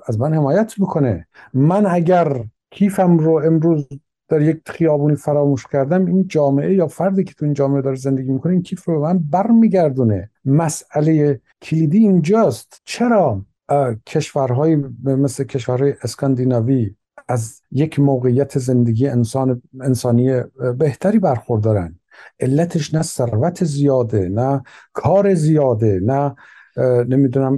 از 0.08 0.20
من 0.20 0.34
حمایت 0.34 0.74
می‌کنه. 0.80 1.28
من 1.54 1.86
اگر 1.86 2.44
کیفم 2.72 3.18
رو 3.18 3.32
امروز 3.34 3.88
در 4.32 4.42
یک 4.42 4.62
خیابونی 4.66 5.16
فراموش 5.16 5.68
کردم 5.68 6.06
این 6.06 6.28
جامعه 6.28 6.74
یا 6.74 6.88
فردی 6.88 7.24
که 7.24 7.34
تو 7.34 7.46
این 7.46 7.54
جامعه 7.54 7.82
داره 7.82 7.96
زندگی 7.96 8.32
می‌کنه 8.32 8.54
این 8.54 8.62
کیف 8.62 8.84
رو 8.84 8.94
به 8.94 9.08
من 9.08 9.20
برمیگردونه. 9.20 10.30
مسئله 10.46 11.42
کلیدی 11.62 11.98
اینجاست. 11.98 12.82
چرا 12.86 13.46
کشورهای 14.06 14.76
مثل 15.04 15.44
کشورهای 15.44 15.94
اسکاندیناوی 16.04 16.96
از 17.28 17.62
یک 17.72 18.00
موقعیت 18.00 18.60
زندگی 18.60 19.08
انسان 19.08 19.62
انسانی 19.82 20.42
بهتری 20.78 21.20
برخوردارن؟ 21.20 22.00
علتش 22.40 22.94
نه 22.94 23.02
ثروت 23.02 23.64
زیاده 23.64 24.30
نه 24.30 24.64
کار 24.94 25.34
زیاده 25.34 26.00
نه 26.04 26.36
نمی‌دونم 27.06 27.58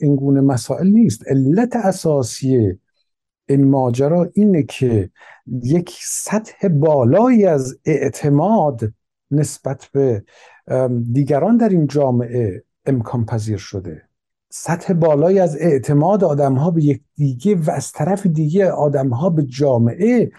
این 0.00 0.16
گونه 0.16 0.40
مسائل 0.40 0.86
نیست. 0.86 1.28
علت 1.28 1.76
اساسی 1.76 2.78
این 3.48 3.64
ماجرا 3.64 4.30
اینه 4.34 4.62
که 4.62 5.10
یک 5.62 5.98
سطح 6.02 6.68
بالایی 6.68 7.46
از 7.46 7.78
اعتماد 7.84 8.92
نسبت 9.30 9.88
به 9.92 10.24
دیگران 11.12 11.56
در 11.56 11.68
این 11.68 11.86
جامعه 11.86 12.64
امکان 12.86 13.26
پذیر 13.26 13.58
شده. 13.58 14.07
سطح 14.50 14.92
بالایی 14.92 15.38
از 15.38 15.56
اعتماد 15.60 16.24
آدم 16.24 16.54
ها 16.54 16.70
به 16.70 16.84
یک 16.84 17.00
دیگه 17.16 17.54
و 17.56 17.70
از 17.70 17.92
طرف 17.92 18.26
دیگه 18.26 18.70
آدم 18.70 19.08
ها 19.08 19.30
به 19.30 19.42
جامعه 19.42 20.30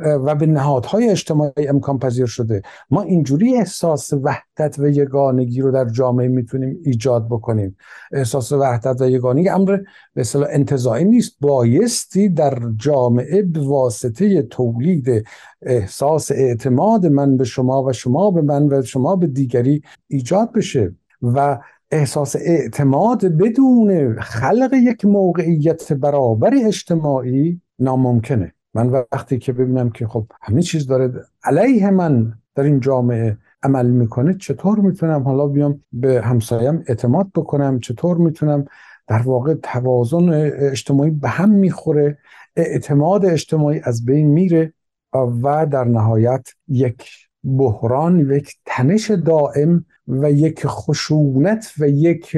و 0.00 0.34
به 0.34 0.46
نهادهای 0.46 1.08
اجتماعی 1.08 1.68
امکان 1.68 1.98
پذیر 1.98 2.26
شده. 2.26 2.62
ما 2.90 3.02
اینجوری 3.02 3.56
احساس 3.56 4.12
وحدت 4.12 4.78
و 4.78 4.88
یگانگی 4.88 5.60
رو 5.60 5.70
در 5.70 5.84
جامعه 5.84 6.28
می‌تونیم 6.28 6.78
ایجاد 6.84 7.26
بکنیم. 7.26 7.76
احساس 8.12 8.52
وحدت 8.52 9.00
و 9.00 9.10
یگانگی 9.10 9.48
امر 9.48 9.76
به 10.14 10.20
اصطلاح 10.20 10.48
انتظایی 10.50 11.04
نیست. 11.04 11.36
بایستی 11.40 12.28
در 12.28 12.58
جامعه 12.76 13.42
به 13.42 13.60
واسطه 13.60 14.42
تولید 14.42 15.26
احساس 15.62 16.32
اعتماد 16.32 17.06
من 17.06 17.36
به 17.36 17.44
شما 17.44 17.82
و 17.82 17.92
شما 17.92 18.30
به 18.30 18.42
من 18.42 18.68
و 18.68 18.82
شما 18.82 19.16
به 19.16 19.26
دیگری 19.26 19.82
ایجاد 20.08 20.52
بشه. 20.52 20.94
و 21.22 21.58
احساس 21.96 22.36
اعتماد 22.36 23.24
بدون 23.24 24.20
خلق 24.20 24.72
یک 24.72 25.04
موقعیت 25.04 25.92
برابر 25.92 26.54
اجتماعی 26.66 27.60
ناممکنه. 27.78 28.52
من 28.74 28.88
وقتی 29.12 29.38
که 29.38 29.52
ببینم 29.52 29.90
که 29.90 30.06
خب 30.06 30.26
همه 30.42 30.62
چیز 30.62 30.86
داره 30.86 31.12
علیه 31.44 31.90
من 31.90 32.32
در 32.54 32.62
این 32.62 32.80
جامعه 32.80 33.38
عمل 33.62 33.86
می‌کنه 33.86 34.34
چطور 34.34 34.78
می‌تونم 34.78 35.22
حالا 35.22 35.46
بیام 35.46 35.84
به 35.92 36.22
همسایم 36.22 36.84
اعتماد 36.86 37.26
بکنم؟ 37.34 37.80
چطور 37.80 38.16
می‌تونم 38.16 38.64
در 39.08 39.22
واقع 39.22 39.54
توازن 39.54 40.28
اجتماعی 40.72 41.10
به 41.10 41.28
هم 41.28 41.50
می‌خوره؟ 41.50 42.18
اعتماد 42.56 43.26
اجتماعی 43.26 43.80
از 43.84 44.04
بین 44.04 44.26
میره 44.26 44.72
و 45.14 45.66
در 45.70 45.84
نهایت 45.84 46.48
یک 46.68 47.04
بحران 47.44 48.18
یک 48.20 48.54
تنش 48.66 49.10
دائم 49.10 49.84
و 50.08 50.30
یک 50.30 50.66
خشونت 50.66 51.72
و 51.78 51.88
یک 51.88 52.36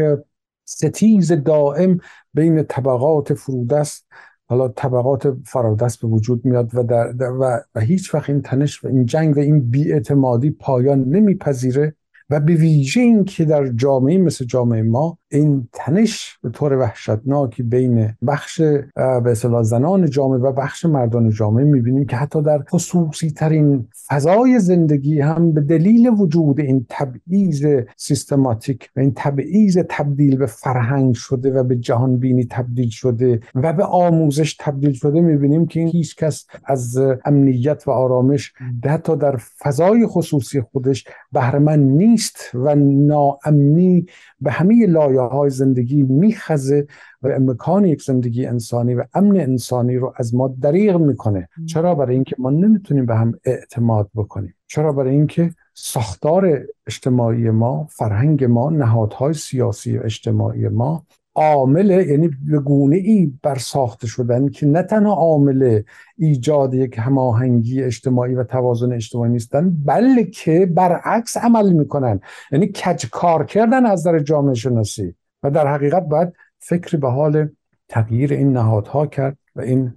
ستیز 0.64 1.32
دائم 1.32 1.98
بین 2.34 2.62
طبقات 2.62 3.34
فرودست. 3.34 4.06
حالا 4.48 4.68
طبقات 4.68 5.36
فرادست 5.46 6.00
به 6.00 6.08
وجود 6.08 6.44
میاد 6.44 6.74
و, 6.74 6.82
در, 6.82 7.30
و, 7.30 7.60
و 7.74 7.80
هیچ 7.80 8.14
وقت 8.14 8.30
این 8.30 8.42
تنش 8.42 8.84
و 8.84 8.88
این 8.88 9.06
جنگ 9.06 9.36
و 9.36 9.40
این 9.40 9.70
بیاعتمادی 9.70 10.50
پایان 10.50 11.04
نمیپذیره. 11.04 11.94
و 12.30 12.40
به 12.40 12.54
ویژه 12.54 13.00
این 13.00 13.24
که 13.24 13.44
در 13.44 13.68
جامعه 13.68 14.18
مثل 14.18 14.44
جامعه 14.44 14.82
ما 14.82 15.17
این 15.30 15.68
تنش 15.72 16.38
به 16.42 16.50
طور 16.50 16.72
وحشتناکی 16.72 17.62
بین 17.62 18.08
بخش 18.26 18.60
به 18.94 19.30
اصطلاح 19.30 19.62
زنان 19.62 20.10
جامعه 20.10 20.38
و 20.38 20.52
بخش 20.52 20.84
مردان 20.84 21.30
جامعه 21.30 21.64
می‌بینیم 21.64 22.06
که 22.06 22.16
حتی 22.16 22.42
در 22.42 22.62
خصوصی 22.70 23.30
ترین 23.30 23.88
فضای 24.06 24.58
زندگی 24.58 25.20
هم 25.20 25.52
به 25.52 25.60
دلیل 25.60 26.08
وجود 26.08 26.60
این 26.60 26.86
تبعیض 26.88 27.66
سیستماتیک 27.96 28.90
و 28.96 29.00
این 29.00 29.12
تبعیض 29.16 29.78
تبدیل 29.88 30.36
به 30.36 30.46
فرهنگ 30.46 31.14
شده 31.14 31.52
و 31.52 31.62
به 31.62 31.76
جهان 31.76 32.16
بینی 32.18 32.44
تبدیل 32.44 32.88
شده 32.88 33.40
و 33.54 33.72
به 33.72 33.84
آموزش 33.84 34.56
تبدیل 34.60 34.92
شده 34.92 35.20
می‌بینیم 35.20 35.66
که 35.66 35.80
هیچ 35.80 36.16
کس 36.16 36.46
از 36.64 36.98
امنیت 37.24 37.88
و 37.88 37.90
آرامش 37.90 38.52
حتی 38.84 39.16
در 39.16 39.36
فضای 39.36 40.06
خصوصی 40.06 40.60
خودش 40.60 41.04
بهرمند 41.32 41.90
نیست 41.90 42.50
و 42.54 42.74
ناامنی 42.74 44.06
به 44.40 44.50
همه 44.50 44.86
لایه 44.86 45.17
های 45.26 45.50
زندگی 45.50 46.02
میخزه 46.02 46.86
و 47.22 47.28
امکان 47.28 47.84
یک 47.84 48.02
زندگی 48.02 48.46
انسانی 48.46 48.94
و 48.94 49.04
امن 49.14 49.40
انسانی 49.40 49.96
رو 49.96 50.12
از 50.16 50.34
ما 50.34 50.54
دریغ 50.60 50.96
می‌کنه. 50.96 51.48
چرا 51.66 51.94
برای 51.94 52.14
اینکه 52.14 52.36
ما 52.38 52.50
نمی‌تونیم 52.50 53.06
به 53.06 53.16
هم 53.16 53.34
اعتماد 53.44 54.10
بکنیم؟ 54.14 54.54
چرا 54.66 54.92
برای 54.92 55.14
اینکه 55.14 55.50
ساختار 55.74 56.62
اجتماعی 56.86 57.50
ما 57.50 57.86
فرهنگ 57.90 58.44
ما 58.44 58.70
نهادهای 58.70 59.34
سیاسی 59.34 59.98
و 59.98 60.02
اجتماعی 60.04 60.68
ما 60.68 61.06
عامل 61.38 61.90
یعنی 61.90 62.30
به 62.46 62.58
گونه 62.58 62.96
ای 62.96 63.32
برساخته 63.42 64.06
شدن 64.06 64.48
که 64.48 64.66
نه 64.66 64.82
تنها 64.82 65.12
عامل 65.12 65.82
ایجاد 66.18 66.74
یک 66.74 66.98
هماهنگی 66.98 67.82
اجتماعی 67.82 68.34
و 68.34 68.44
توازن 68.44 68.92
اجتماعی 68.92 69.32
نیستن 69.32 69.76
بلکه 69.84 70.66
برعکس 70.66 71.36
عمل 71.36 71.72
می‌کنن. 71.72 72.20
یعنی 72.52 72.66
کج 72.66 73.06
کار 73.10 73.44
کردن 73.44 73.86
از 73.86 74.02
در 74.02 74.18
جامعه 74.18 74.54
شناسی. 74.54 75.14
و 75.42 75.50
در 75.50 75.66
حقیقت 75.66 76.02
باید 76.02 76.32
فکر 76.58 76.96
به 76.96 77.10
حال 77.10 77.48
تغییر 77.88 78.32
این 78.32 78.52
نهادها 78.52 79.06
کرد 79.06 79.36
و 79.56 79.60
این 79.60 79.92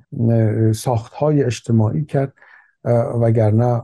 ساختهای 0.73 1.43
اجتماعی 1.43 2.05
کرد. 2.05 2.33
وگرنه 3.21 3.81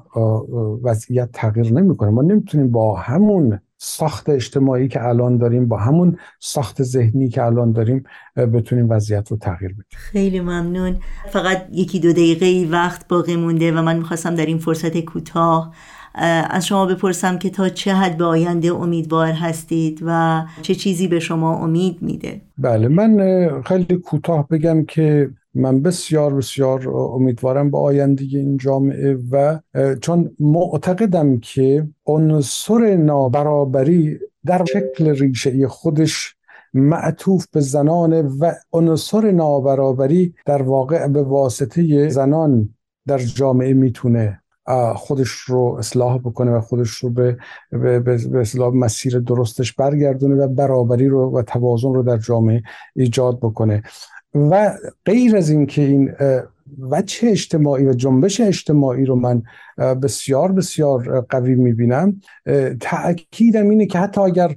وضعیت 0.84 1.30
تغییر 1.34 1.74
نمی‌کنه. 1.74 2.10
ما 2.10 2.22
نمی‌تونیم 2.22 2.72
با 2.72 2.96
همون 2.96 3.60
ساخت 3.78 4.30
اجتماعی 4.30 4.88
که 4.88 5.06
الان 5.06 5.38
داریم 5.38 5.68
با 5.68 5.78
همون 5.78 6.18
ساخت 6.40 6.84
ذهنی 6.84 7.30
که 7.30 7.44
الان 7.44 7.72
داریم 7.72 8.04
بتونیم 8.36 8.90
وضعیت 8.90 9.32
رو 9.32 9.38
تغییر 9.38 9.72
بدیم. 9.72 9.86
خیلی 9.92 10.40
ممنون. 10.40 10.96
فقط 11.30 11.68
یکی 11.72 12.00
دو 12.00 12.12
دقیقه 12.12 12.68
وقت 12.72 13.08
باقی 13.08 13.36
مونده 13.36 13.72
و 13.72 13.82
من 13.82 13.98
می‌خواستم 13.98 14.36
در 14.36 14.46
این 14.46 14.58
فرصت 14.58 14.98
کوتاه 15.00 15.74
از 16.50 16.68
شما 16.68 16.86
بپرسم 16.86 17.38
که 17.38 17.50
تا 17.50 17.70
چه 17.70 17.94
حد 17.94 18.18
به 18.18 18.26
آینده 18.26 18.74
امیدوار 18.74 19.32
هستید 19.32 20.00
و 20.06 20.44
چه 20.62 20.76
چیزی 20.76 21.08
به 21.08 21.20
شما 21.20 21.56
امید 21.56 22.02
میده؟ 22.02 22.42
بله 22.58 22.88
من 22.88 23.50
خیلی 23.66 23.98
کوتاه 23.98 24.48
بگم 24.48 24.86
که 24.86 25.30
من 25.58 25.82
بسیار 25.82 26.36
بسیار 26.36 26.89
امیدوارم 26.89 27.72
به 27.72 27.78
آینده 27.78 28.24
این 28.24 28.58
جامعه 28.58 29.17
و 29.32 29.60
چون 30.02 30.36
معتقدم 30.39 31.39
که 31.39 31.88
عنصر 32.06 32.96
نابرابری 32.96 34.20
در 34.46 34.65
شکل 34.65 35.10
ریشه 35.10 35.67
خودش 35.67 36.36
معطوف 36.74 37.48
به 37.48 37.60
زنان 37.60 38.13
و 38.13 38.52
عنصر 38.74 39.32
نابرابری 39.32 40.34
در 40.46 40.62
واقع 40.62 41.08
به 41.08 41.24
واسطه 41.24 42.10
زنان 42.10 42.70
در 43.08 43.17
جامعه 43.17 43.74
می‌تونه 43.74 44.41
خودش 44.96 45.30
رو 45.30 45.76
اصلاح 45.80 46.17
بکنه 46.17 46.52
و 46.52 46.62
خودش 46.62 46.89
رو 46.89 47.10
به 47.10 47.38
به, 47.72 48.00
به 48.00 48.39
اصلاح 48.39 48.74
مسیر 48.74 49.20
درستش 49.20 49.74
برگردونه 49.74 50.36
و 50.36 50.48
برابری 50.48 51.08
رو 51.08 51.38
و 51.38 51.41
توازن 51.41 51.93
رو 51.93 52.04
در 52.04 52.17
جامعه 52.17 52.62
ایجاد 52.96 53.39
بکنه. 53.39 53.84
و 54.38 54.73
غیر 55.06 55.38
از 55.38 55.50
اینکه 55.50 55.82
این 55.82 56.12
وجه 56.80 57.30
اجتماعی 57.30 57.86
و 57.86 57.93
جنبش 57.93 58.41
اجتماعی 58.41 59.06
رو 59.06 59.15
من 59.15 59.43
بسیار 59.78 60.52
بسیار 60.52 61.21
قوی 61.21 61.56
می‌بینم 61.56 62.21
تأکیدم 62.82 63.69
اینه 63.69 63.86
که 63.86 64.00
حتی 64.00 64.21
اگر 64.21 64.56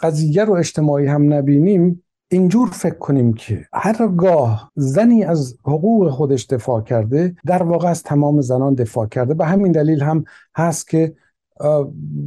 قضیه 0.00 0.44
رو 0.44 0.52
اجتماعی 0.54 1.06
هم 1.06 1.32
نبینیم 1.32 2.02
اینجور 2.32 2.70
فکر 2.70 2.98
کنیم 2.98 3.32
که 3.32 3.66
هرگاه 3.72 4.72
زنی 4.76 5.24
از 5.24 5.56
حقوق 5.64 6.10
خودش 6.10 6.46
دفاع 6.46 6.82
کرده 6.82 7.34
در 7.46 7.62
واقع 7.62 7.88
از 7.88 8.02
تمام 8.02 8.40
زنان 8.40 8.74
دفاع 8.74 9.06
کرده. 9.06 9.34
به 9.34 9.46
همین 9.46 9.72
دلیل 9.72 10.02
هم 10.02 10.24
هست 10.56 10.88
که 10.88 11.14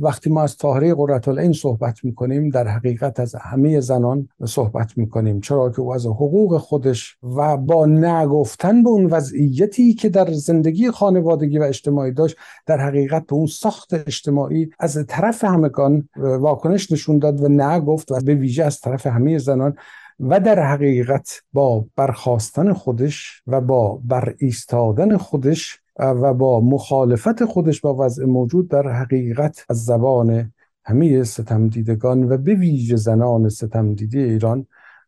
وقتی 0.01 0.29
ما 0.29 0.43
از 0.43 0.57
طاهره 0.57 0.95
این 1.27 1.53
صحبت 1.53 2.05
می‌کنیم 2.05 2.49
در 2.49 2.67
حقیقت 2.67 3.19
از 3.19 3.35
همه 3.35 3.79
زنان 3.79 4.29
صحبت 4.45 4.97
می‌کنیم. 4.97 5.39
چرا 5.39 5.69
که 5.69 5.79
او 5.79 5.93
از 5.93 6.05
حقوق 6.05 6.57
خودش 6.57 7.17
و 7.23 7.57
با 7.57 7.85
نگفتن 7.85 8.83
به 8.83 8.89
اون 8.89 9.05
وضعیتی 9.05 9.93
که 9.93 10.09
در 10.09 10.31
زندگی 10.31 10.91
خانوادگی 10.91 11.57
و 11.57 11.63
اجتماعی 11.63 12.11
داشت 12.11 12.35
در 12.65 12.77
حقیقت 12.77 13.25
به 13.25 13.33
اون 13.33 13.47
ساخت 13.47 13.93
اجتماعی 13.93 14.69
از 14.79 15.05
طرف 15.07 15.43
همگان 15.43 16.09
واکنش 16.15 16.91
نشون 16.91 17.19
داد 17.19 17.41
و 17.41 17.47
نگفت 17.47 18.11
و 18.11 18.19
به 18.25 18.35
ویژه 18.35 18.63
از 18.63 18.79
طرف 18.79 19.07
همه 19.07 19.37
زنان 19.37 19.75
و 20.19 20.39
در 20.39 20.63
حقیقت 20.63 21.41
با 21.53 21.85
برخواستن 21.95 22.73
خودش 22.73 23.41
و 23.47 23.61
با 23.61 24.01
بر 24.03 24.35
ایستادن 24.37 25.17
خودش 25.17 25.82
و 25.99 26.33
با 26.33 26.61
مخالفت 26.61 27.45
خودش 27.45 27.81
با 27.81 27.95
وضع 27.95 28.25
موجود 28.25 28.67
در 28.69 28.87
حقیقت 28.87 29.65
از 29.69 29.85
زبان 29.85 30.53
همه 30.85 31.23
ستمدیدگان 31.23 32.23
و 32.23 32.37
به 32.37 32.55
ویژه 32.55 32.95
زنان 32.95 33.49
ستمدیدی 33.49 34.19
ایران 34.19 34.65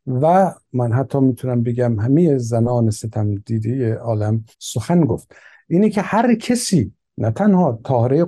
و 0.08 0.54
من 0.74 0.94
حتی 0.94 1.20
می‌تونم 1.20 1.64
بگم 1.64 2.00
همه 2.00 2.38
زنان 2.38 2.90
ستمدیدی 2.90 3.90
عالم 3.92 4.46
سخن 4.60 5.06
گفت. 5.06 5.36
اینه 5.68 5.90
که 5.90 6.02
هر 6.02 6.36
کسی 6.36 6.92
نه 7.18 7.32
تنها 7.32 7.80
طاهره 7.84 8.26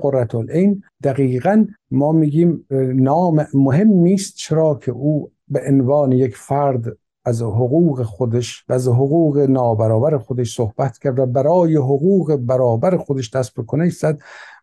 این 0.49 0.83
دقیقا 1.03 1.67
ما 1.91 2.11
میگیم 2.11 2.65
نام 2.95 3.47
مهم 3.53 3.87
نیست 3.87 4.35
چرا 4.35 4.75
که 4.75 4.91
او 4.91 5.31
به 5.47 5.61
عنوان 5.67 6.11
یک 6.11 6.35
فرد 6.35 6.97
از 7.27 7.41
حقوق 7.41 8.03
خودش 8.03 8.63
و 8.69 8.73
از 8.73 8.87
حقوق 8.87 9.37
نابرابر 9.37 10.17
خودش 10.17 10.55
صحبت 10.55 10.97
کرد 10.97 11.19
و 11.19 11.25
برای 11.25 11.75
حقوق 11.75 12.35
برابر 12.35 12.97
خودش 12.97 13.33
دست 13.33 13.55
به 13.55 13.63
کنش 13.63 13.93
زد 13.93 14.19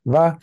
و 0.06 0.36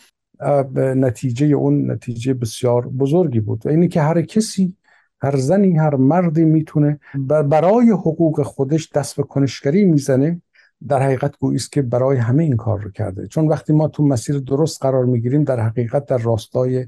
نتیجه 0.77 1.45
اون 1.45 1.91
نتیجه 1.91 2.33
بسیار 2.33 2.87
بزرگی 2.87 3.39
بود. 3.39 3.65
و 3.65 3.69
اینی 3.69 3.87
که 3.87 4.01
هر 4.01 4.21
کسی 4.21 4.75
هر 5.21 5.35
زنی 5.35 5.77
هر 5.77 5.95
مردی 5.95 6.45
می‌تونه 6.45 6.99
برای 7.27 7.89
حقوق 7.89 8.41
خودش 8.41 8.91
دست 8.95 9.15
به 9.15 9.23
کنشگری 9.23 9.85
می‌زنه 9.85 10.41
در 10.87 11.01
حقیقت 11.01 11.37
گویی 11.37 11.55
است 11.55 11.71
که 11.71 11.81
برای 11.81 12.17
همه 12.17 12.43
این 12.43 12.55
کار 12.55 12.79
رو 12.81 12.91
کرده. 12.91 13.27
چون 13.27 13.47
وقتی 13.47 13.73
ما 13.73 13.87
تو 13.87 14.03
مسیر 14.03 14.39
درست 14.39 14.81
قرار 14.81 15.05
می‌گیریم 15.05 15.43
در 15.43 15.59
حقیقت 15.59 16.05
در 16.05 16.17
راستای 16.17 16.87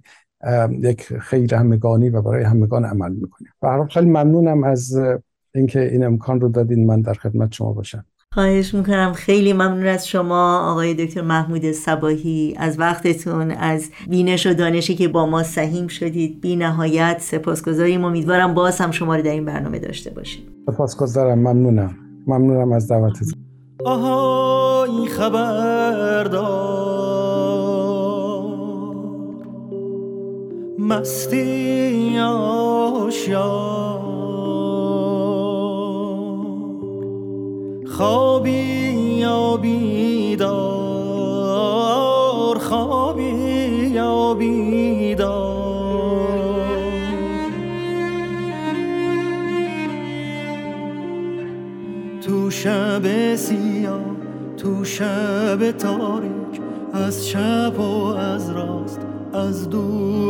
یک 0.81 1.17
خیر 1.17 1.55
همگانی 1.55 2.09
و 2.09 2.21
برای 2.21 2.43
همگان 2.43 2.85
عمل 2.85 3.11
می‌کنیم. 3.11 3.51
و 3.61 3.87
خیلی 3.91 4.05
ممنونم 4.05 4.63
از 4.63 4.99
اینکه 5.55 5.91
این 5.91 6.05
امکان 6.05 6.41
رو 6.41 6.49
دادین 6.49 6.85
من 6.85 7.01
در 7.01 7.13
خدمت 7.13 7.51
شما 7.51 7.73
باشم. 7.73 8.05
خواهش 8.33 8.73
می‌کنم. 8.73 9.13
خیلی 9.13 9.53
ممنون 9.53 9.85
از 9.85 10.07
شما 10.07 10.71
آقای 10.71 10.93
دکتر 10.93 11.21
محمود 11.21 11.71
سباهی 11.71 12.55
از 12.57 12.79
وقتتون 12.79 13.51
از 13.51 13.89
بینش 14.09 14.47
و 14.47 14.53
دانشی 14.53 14.95
که 14.95 15.07
با 15.07 15.25
ما 15.25 15.43
سهیم 15.43 15.87
شدید. 15.87 16.41
بی 16.41 16.55
نهایت 16.55 17.17
سپاسگزاریم. 17.19 18.05
امیدوارم 18.05 18.53
باز 18.53 18.81
هم 18.81 18.91
شما 18.91 19.15
رو 19.15 19.21
در 19.21 19.31
این 19.31 19.45
برنامه 19.45 19.79
داشته 19.79 20.09
باشیم. 20.09 20.43
سپاسگزارم. 20.65 21.39
ممنونم. 21.39 21.95
ممنونم 22.27 22.71
از 22.71 22.87
دعوتتون. 22.87 23.33
آها 23.85 24.85
این 24.89 25.07
مستی 30.87 32.19
آشیار 32.19 33.43
خوابی 37.87 38.51
یا 39.19 39.57
بیدار 39.57 40.43
خوابی 42.59 43.23
یا 43.93 44.33
تو 52.21 52.51
شب 52.51 53.35
سیاه 53.35 54.01
تو 54.57 54.85
شب 54.85 55.71
تاریک 55.71 56.61
از 56.93 57.27
چپ 57.27 57.79
و 57.79 58.05
از 58.05 58.49
راست 58.49 58.99
از 59.33 59.69
دور 59.69 60.12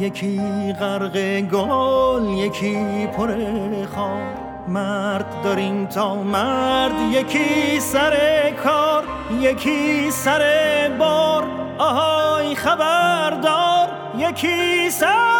یکی 0.00 0.40
غرق 0.80 1.40
گل 1.40 2.28
یکی 2.28 3.06
پر 3.06 3.28
خار. 3.94 4.22
مرد 4.68 5.42
داریم 5.44 5.86
تا 5.86 6.14
مرد 6.14 7.00
یکی 7.12 7.80
سر 7.80 8.16
کار 8.64 9.04
یکی 9.40 10.10
سر 10.10 10.42
بار. 10.98 11.44
آهای 11.78 12.54
خبردار 12.54 13.88
یکی 14.18 14.90
سر 14.90 15.39